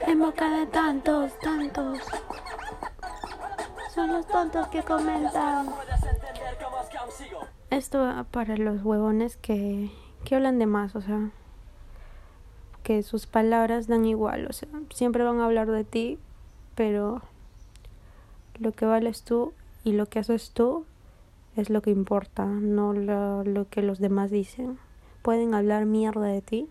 [0.00, 1.98] En boca de tantos, tantos.
[3.94, 5.68] Son los tontos que comentan.
[7.70, 9.92] Esto para los huevones que,
[10.24, 11.30] que hablan de más, o sea,
[12.82, 16.18] que sus palabras dan igual, o sea, siempre van a hablar de ti,
[16.74, 17.22] pero
[18.58, 19.54] lo que vales tú
[19.84, 20.84] y lo que haces tú
[21.56, 24.78] es lo que importa, no lo, lo que los demás dicen.
[25.22, 26.68] Pueden hablar mierda de ti,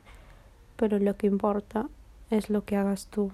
[0.76, 1.90] pero lo que importa
[2.30, 3.32] es lo que hagas tú.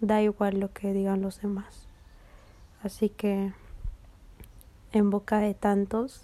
[0.00, 1.86] Da igual lo que digan los demás.
[2.82, 3.52] Así que
[4.92, 6.22] en boca de tantos,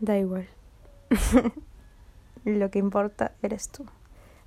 [0.00, 0.48] da igual.
[2.44, 3.86] lo que importa eres tú.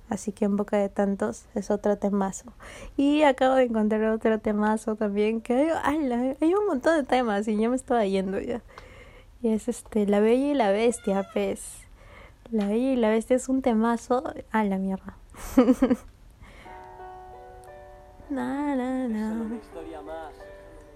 [0.08, 2.52] Así que en boca de tantos es otro temazo.
[2.96, 5.40] Y acabo de encontrar otro temazo también.
[5.40, 8.62] Que hay, hay un montón de temas y ya me estaba yendo ya.
[9.42, 11.86] Y es este, La Bella y la Bestia, pues.
[12.50, 14.22] La Bella y la Bestia es un temazo.
[14.52, 15.16] A la mierda.
[18.30, 19.46] na, na, na.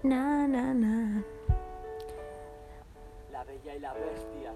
[0.03, 1.23] Na, na, na.
[3.31, 4.53] La Bella y la Bestia.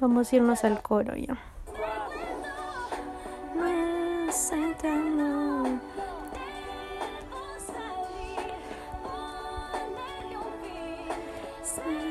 [0.00, 1.38] Vamos a irnos al coro ya.
[11.86, 12.05] Puedo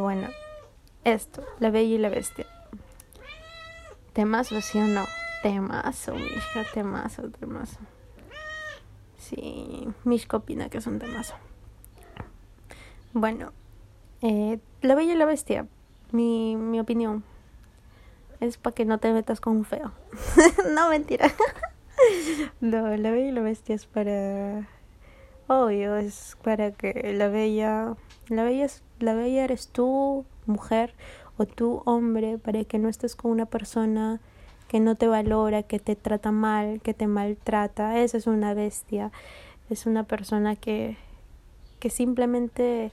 [0.00, 0.28] Bueno.
[1.04, 2.46] Esto, La Bella y la Bestia.
[4.12, 5.04] Temazo, ¿sí o no?
[5.42, 7.78] Temazo, Mishka, temazo, temazo.
[9.18, 11.34] Sí, Mishka opina que es un temazo.
[13.12, 13.52] Bueno,
[14.20, 15.66] eh, La Bella y la Bestia,
[16.12, 17.24] mi, mi opinión
[18.42, 19.92] es para que no te metas con un feo.
[20.74, 21.32] no, mentira.
[22.60, 24.68] no, la bella y la bestia es para...
[25.46, 27.94] Obvio, es para que la bella...
[28.28, 28.66] La bella,
[29.00, 30.94] la bella eres tú, mujer,
[31.36, 34.20] o tú, hombre, para que no estés con una persona
[34.68, 37.98] que no te valora, que te trata mal, que te maltrata.
[37.98, 39.12] Esa es una bestia.
[39.68, 40.96] Es una persona que,
[41.78, 42.92] que simplemente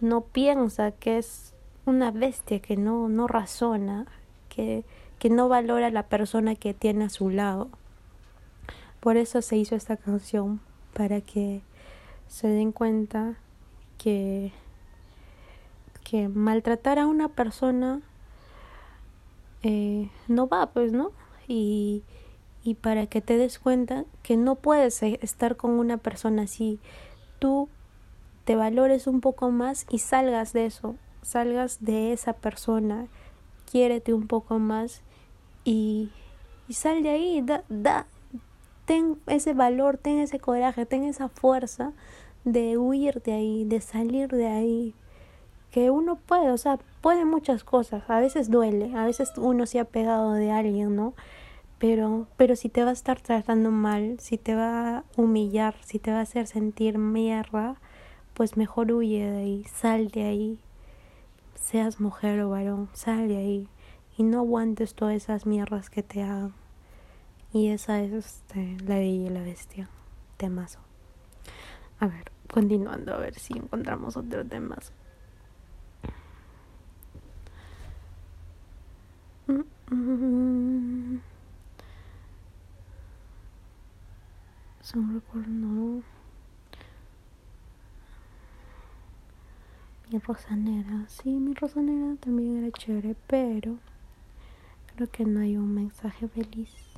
[0.00, 1.54] no piensa, que es
[1.86, 4.06] una bestia, que no, no razona
[4.48, 4.84] que,
[5.18, 7.68] que no valora a la persona que tiene a su lado.
[9.00, 10.60] Por eso se hizo esta canción,
[10.92, 11.62] para que
[12.26, 13.36] se den cuenta
[14.02, 14.52] que,
[16.04, 18.00] que maltratar a una persona
[19.62, 21.12] eh, no va, pues, ¿no?
[21.48, 22.02] Y,
[22.62, 26.78] y para que te des cuenta que no puedes estar con una persona así.
[27.38, 27.68] Tú
[28.44, 33.06] te valores un poco más y salgas de eso, salgas de esa persona
[33.70, 35.02] quiérete un poco más
[35.64, 36.10] y,
[36.68, 38.06] y sal de ahí, da, da,
[38.84, 41.92] ten ese valor, ten ese coraje, ten esa fuerza
[42.44, 44.94] de huir de ahí, de salir de ahí.
[45.70, 48.02] Que uno puede, o sea, puede muchas cosas.
[48.08, 51.14] A veces duele, a veces uno se ha pegado de alguien, ¿no?
[51.78, 55.98] Pero, pero si te va a estar tratando mal, si te va a humillar, si
[55.98, 57.76] te va a hacer sentir mierda,
[58.34, 60.58] pues mejor huye de ahí, sal de ahí
[61.70, 63.68] seas mujer o varón, sal de ahí
[64.16, 66.52] y no aguantes todas esas mierdas que te hagan.
[67.52, 69.88] Y esa es este, la bella y la bestia.
[70.36, 70.89] Temazo.
[72.00, 74.92] A ver, continuando, a ver si encontramos otro temazo.
[84.82, 86.02] Son recuerdo.
[90.10, 93.76] Mi rosanera, sí, mi rosanera también era chévere, pero
[94.94, 96.89] creo que no hay un mensaje feliz.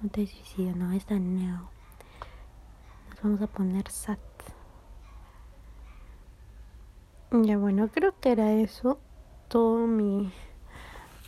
[0.00, 1.70] No te suicidas, no, está no.
[3.10, 4.18] Nos vamos a poner sat.
[7.32, 9.00] Ya bueno, creo que era eso.
[9.48, 10.32] Todo mi.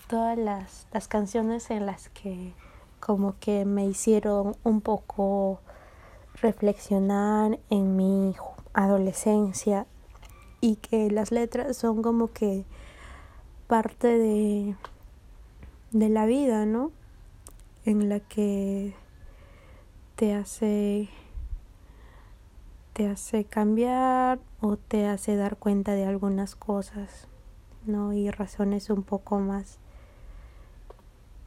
[0.08, 2.54] Todas las, las canciones en las que
[3.00, 5.60] como que me hicieron un poco
[6.40, 8.36] reflexionar en mi
[8.72, 9.86] adolescencia
[10.60, 12.64] y que las letras son como que
[13.66, 14.76] parte de,
[15.90, 16.92] de la vida, ¿no?
[17.90, 18.94] En la que
[20.14, 21.08] te hace
[22.92, 27.26] te hace cambiar o te hace dar cuenta de algunas cosas,
[27.86, 28.12] ¿no?
[28.12, 29.80] Y razones un poco más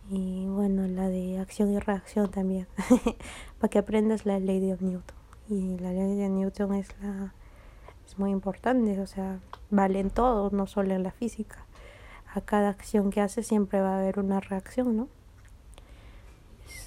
[0.09, 2.67] y bueno, la de acción y reacción también,
[3.59, 5.15] para que aprendas la ley de Newton.
[5.47, 7.33] Y la ley de Newton es la
[8.05, 9.39] es muy importante, o sea,
[9.69, 11.65] vale en todo, no solo en la física.
[12.35, 15.07] A cada acción que haces siempre va a haber una reacción, ¿no?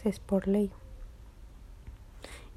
[0.05, 0.71] Es, por ley.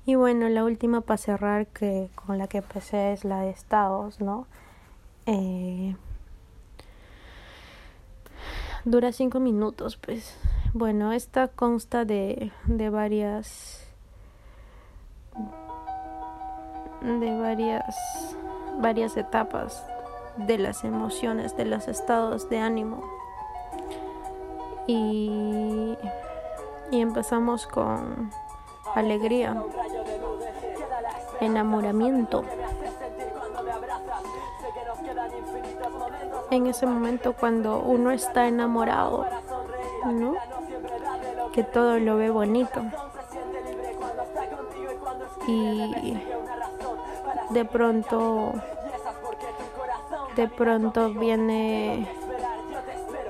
[0.05, 4.20] Y bueno, la última para cerrar que con la que empecé es la de estados,
[4.20, 4.47] ¿no?
[5.26, 5.95] Eh,
[8.86, 10.38] dura cinco minutos, pues
[10.74, 13.86] bueno, esta consta de, de varias
[17.01, 18.36] de varias
[18.80, 19.86] varias etapas
[20.38, 23.03] de las emociones, de los estados de ánimo.
[24.88, 25.97] Y,
[26.91, 28.31] y empezamos con
[28.95, 29.63] alegría,
[31.39, 32.43] enamoramiento.
[36.51, 39.25] En ese momento cuando uno está enamorado,
[40.05, 40.35] ¿no?
[41.53, 42.81] Que todo lo ve bonito.
[45.47, 46.19] Y
[47.51, 48.53] de pronto
[50.35, 52.07] de pronto viene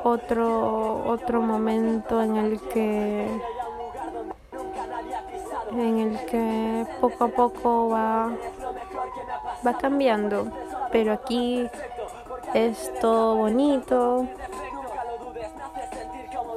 [0.03, 3.29] otro otro momento en el que
[5.79, 8.31] en el que poco a poco va
[9.65, 10.47] va cambiando
[10.91, 11.67] pero aquí
[12.53, 14.27] es todo bonito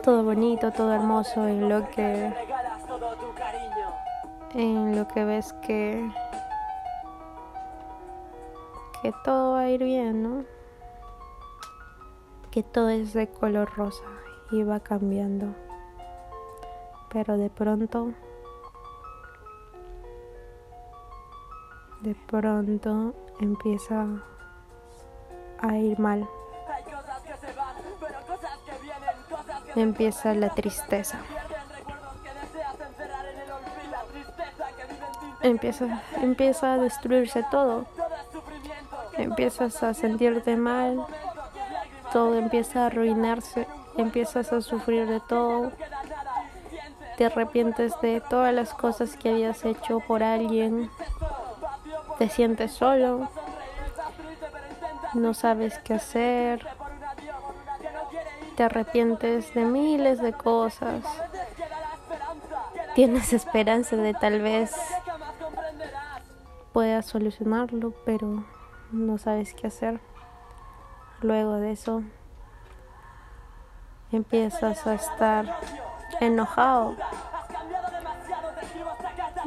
[0.03, 2.33] todo bonito todo hermoso en lo que
[4.55, 6.11] en lo que ves que
[9.03, 10.45] que todo va a ir bien, ¿no?
[12.53, 14.05] Que todo es de color rosa
[14.53, 15.57] y va cambiando.
[17.13, 18.13] Pero de pronto,
[22.03, 24.07] de pronto empieza
[25.61, 26.29] a ir mal.
[29.77, 31.19] Empieza la tristeza.
[35.43, 37.87] Empieza, empieza a destruirse todo.
[39.17, 41.07] Empiezas a sentirte mal,
[42.13, 45.71] todo empieza a arruinarse, empiezas a sufrir de todo,
[47.17, 50.91] te arrepientes de todas las cosas que habías hecho por alguien,
[52.23, 53.29] te sientes solo,
[55.15, 56.65] no sabes qué hacer,
[58.57, 61.03] te arrepientes de miles de cosas,
[62.95, 64.73] tienes esperanza de tal vez
[66.73, 68.45] puedas solucionarlo, pero
[68.93, 69.99] no sabes qué hacer.
[71.23, 72.05] Luego de eso
[74.13, 75.59] empiezas a estar
[76.21, 76.95] enojado.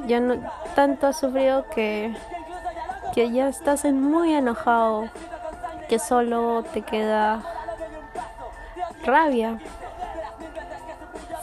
[0.07, 0.35] Ya no
[0.75, 2.13] tanto has sufrido que
[3.15, 5.07] que ya estás muy enojado,
[5.87, 7.41] que solo te queda
[9.05, 9.57] rabia.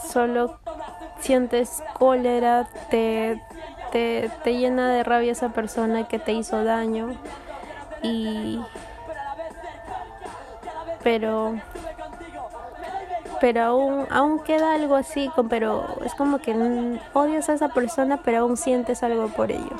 [0.06, 0.58] Solo
[1.20, 3.42] sientes cólera, te,
[3.90, 7.14] te, te llena de rabia esa persona que te hizo daño
[8.02, 8.60] y
[11.02, 11.54] pero
[13.40, 16.52] pero aún aún queda algo así pero es como que
[17.12, 19.76] odias a esa persona pero aún sientes algo por ello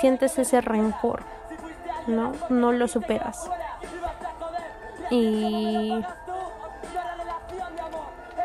[0.00, 1.22] sientes ese rencor
[2.06, 3.50] no no lo superas
[5.10, 6.00] y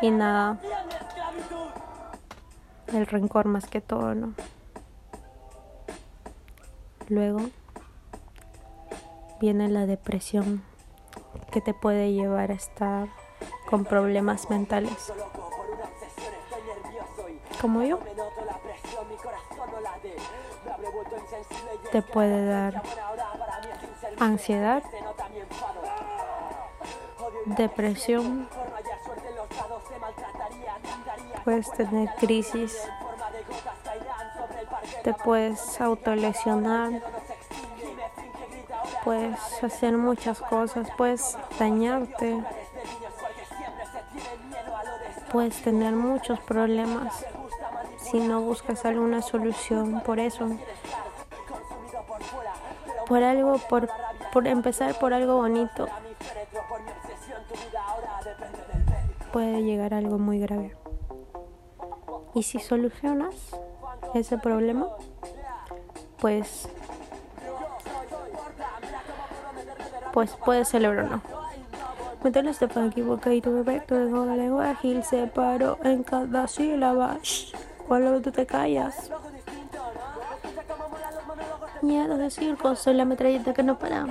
[0.01, 0.57] y nada
[2.93, 4.33] el rencor más que todo no
[7.07, 7.39] luego
[9.39, 10.63] viene la depresión
[11.51, 13.07] que te puede llevar a estar
[13.69, 15.11] con problemas mentales.
[17.61, 17.99] Como yo.
[21.91, 22.81] Te puede dar
[24.19, 24.83] ansiedad,
[27.45, 28.49] depresión,
[31.43, 32.77] puedes tener crisis,
[35.03, 37.01] te puedes autolesionar
[39.05, 42.43] puedes hacer muchas cosas, puedes dañarte,
[45.31, 47.23] puedes tener muchos problemas
[47.99, 50.57] si no buscas alguna solución por eso.
[53.07, 53.89] Por algo, por,
[54.33, 55.87] por empezar por algo bonito,
[59.31, 60.75] puede llegar algo muy grave.
[62.33, 63.35] Y si solucionas
[64.13, 64.87] ese problema,
[66.19, 66.67] pues
[70.15, 71.21] pues puedes celebrarlo.
[72.23, 76.47] Métele este pan equivocado y tu bebé, tu la lengua ágil se paró en cada
[76.47, 77.17] sílaba.
[77.21, 77.53] Shh,
[77.85, 79.11] cuando tú te callas.
[81.85, 84.07] Miedo de circo, soy la metralleta que no para.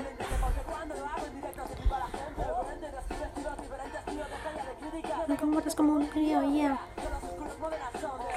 [5.26, 6.50] Me comportas como un río, ya.
[6.52, 6.78] Yeah.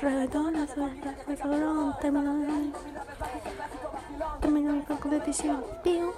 [0.01, 0.67] Reggaetón,
[2.01, 2.71] terminó de...
[4.41, 5.63] Terminó mi competición.
[5.83, 6.13] Tío.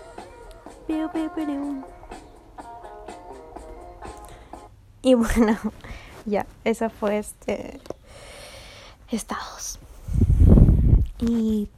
[5.01, 5.57] Y bueno,
[6.25, 7.81] ya, esa fue este
[9.11, 9.77] estados.
[11.19, 11.69] Y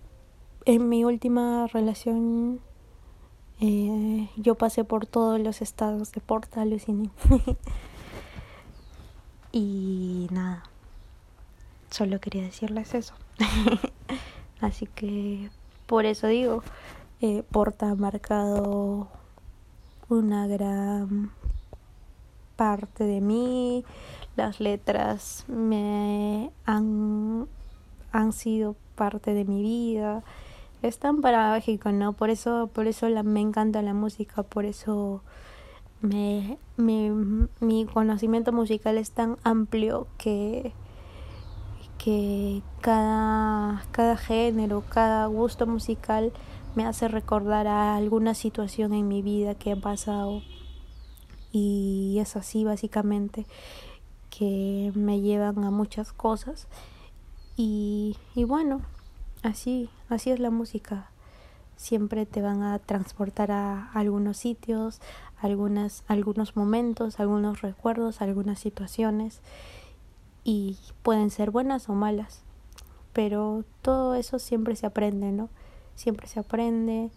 [0.65, 2.59] en mi última relación
[3.59, 7.09] eh, yo pasé por todos los estados de Porta Alucine.
[9.53, 10.63] Y nada,
[11.89, 13.13] solo quería decirles eso.
[14.61, 15.49] Así que
[15.87, 16.63] por eso digo,
[17.19, 19.09] eh, Porta ha marcado
[20.07, 21.31] una gran
[22.55, 23.83] parte de mí,
[24.37, 27.47] las letras me han,
[28.13, 30.23] han sido parte de mi vida,
[30.81, 32.13] es tan paradójico, ¿no?
[32.13, 35.21] Por eso, por eso me encanta la música, por eso
[36.01, 40.73] me, mi conocimiento musical es tan amplio que,
[42.03, 46.33] que cada, cada género, cada gusto musical
[46.73, 50.41] me hace recordar a alguna situación en mi vida que ha pasado
[51.51, 53.45] y es así básicamente
[54.31, 56.67] que me llevan a muchas cosas
[57.55, 58.81] y, y bueno
[59.43, 61.09] así así es la música.
[61.75, 65.01] Siempre te van a transportar a algunos sitios
[65.39, 69.41] algunas algunos momentos algunos recuerdos algunas situaciones
[70.43, 72.43] y pueden ser buenas o malas
[73.13, 75.49] pero todo eso siempre se aprende no
[75.95, 77.09] siempre se aprende.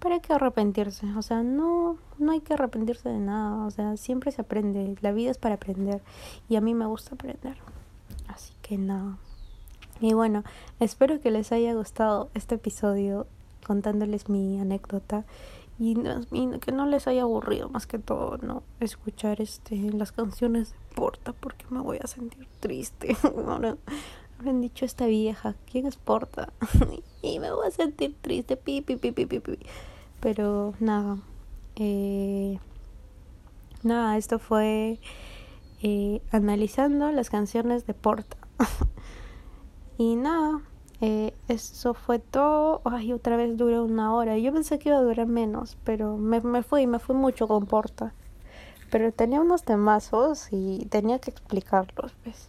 [0.00, 1.06] ¿para qué arrepentirse?
[1.16, 5.12] O sea, no, no hay que arrepentirse de nada, o sea, siempre se aprende, la
[5.12, 6.02] vida es para aprender.
[6.48, 7.56] Y a mí me gusta aprender,
[8.26, 9.18] así que nada.
[10.00, 10.44] Y bueno,
[10.78, 13.26] espero que les haya gustado este episodio
[13.66, 15.24] contándoles mi anécdota
[15.78, 15.94] y,
[16.60, 18.62] que no les haya aburrido más que todo, ¿no?
[18.80, 23.16] Escuchar este las canciones de Porta porque me voy a sentir triste.
[23.46, 23.76] Ahora
[24.42, 26.52] me han dicho esta vieja, ¿quién es Porta?
[27.22, 29.58] y me voy a sentir triste, pi, pi, pi, pi, pi, pi.
[30.20, 31.18] Pero nada,
[31.76, 32.58] eh,
[33.82, 34.98] nada, esto fue
[35.82, 38.36] eh, analizando las canciones de Porta.
[40.00, 40.62] y nada,
[41.02, 42.80] eh, eso fue todo.
[42.86, 44.38] Ay, otra vez duró una hora.
[44.38, 47.66] Yo pensé que iba a durar menos, pero me, me fui, me fui mucho con
[47.66, 48.14] Porta.
[48.90, 52.48] Pero tenía unos temazos y tenía que explicarlos, ¿ves?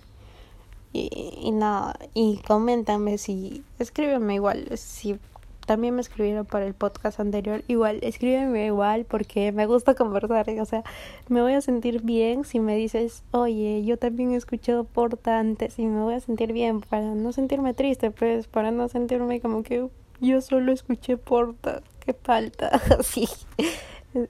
[0.94, 1.10] Y,
[1.42, 5.20] y nada, y coméntame si, escríbeme igual, si
[5.66, 7.64] también me escribieron para el podcast anterior.
[7.68, 10.50] Igual, escríbeme igual porque me gusta conversar.
[10.60, 10.84] O sea,
[11.30, 15.80] me voy a sentir bien si me dices, oye, yo también he escuchado Porta antes
[15.80, 19.64] y me voy a sentir bien para no sentirme triste, pues, para no sentirme como
[19.64, 19.88] que
[20.20, 21.82] yo solo escuché Porta.
[22.06, 22.68] Qué falta,
[23.00, 23.28] así.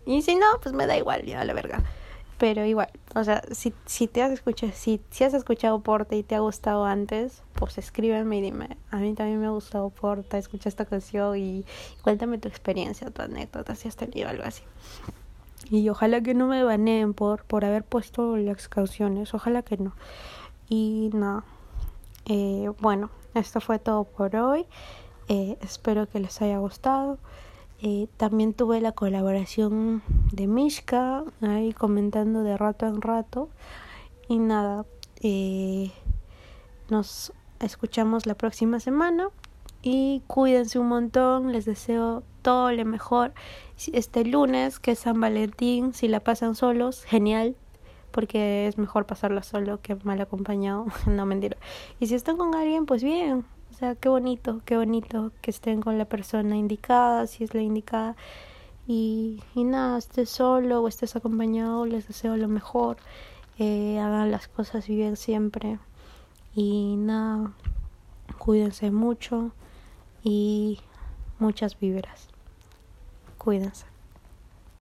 [0.06, 1.84] Y si no, pues me da igual, ya la verga.
[2.42, 6.24] Pero igual, o sea, si, si te has escuchado, si, si has escuchado Porta y
[6.24, 10.40] te ha gustado antes, pues escríbeme y dime, a mí también me ha gustado Porta,
[10.40, 11.66] escucha esta canción y
[12.02, 14.64] cuéntame tu experiencia, tu anécdota, si has tenido algo así.
[15.70, 19.94] Y ojalá que no me baneen por, por haber puesto las canciones, ojalá que no.
[20.68, 21.44] Y nada,
[22.26, 24.66] eh, bueno, esto fue todo por hoy.
[25.28, 27.20] Eh, espero que les haya gustado.
[27.84, 33.50] Eh, también tuve la colaboración de Mishka ahí comentando de rato en rato.
[34.28, 34.86] Y nada,
[35.22, 35.92] eh,
[36.90, 39.30] nos escuchamos la próxima semana.
[39.82, 43.34] Y cuídense un montón, les deseo todo lo mejor.
[43.94, 47.56] Este lunes, que es San Valentín, si la pasan solos, genial,
[48.12, 50.86] porque es mejor pasarla solo que mal acompañado.
[51.08, 51.58] no, mentira.
[52.00, 53.44] Y si están con alguien, pues bien,
[53.82, 58.16] sea, qué bonito, qué bonito que estén con la persona indicada, si es la indicada.
[58.88, 62.98] Y, y nada, estés solo o estés acompañado, les deseo lo mejor.
[63.58, 65.80] Eh, hagan las cosas bien siempre.
[66.54, 67.54] Y nada,
[68.38, 69.52] cuídense mucho
[70.24, 70.80] y
[71.40, 72.28] muchas vibras.
[73.40, 73.91] Cuídense.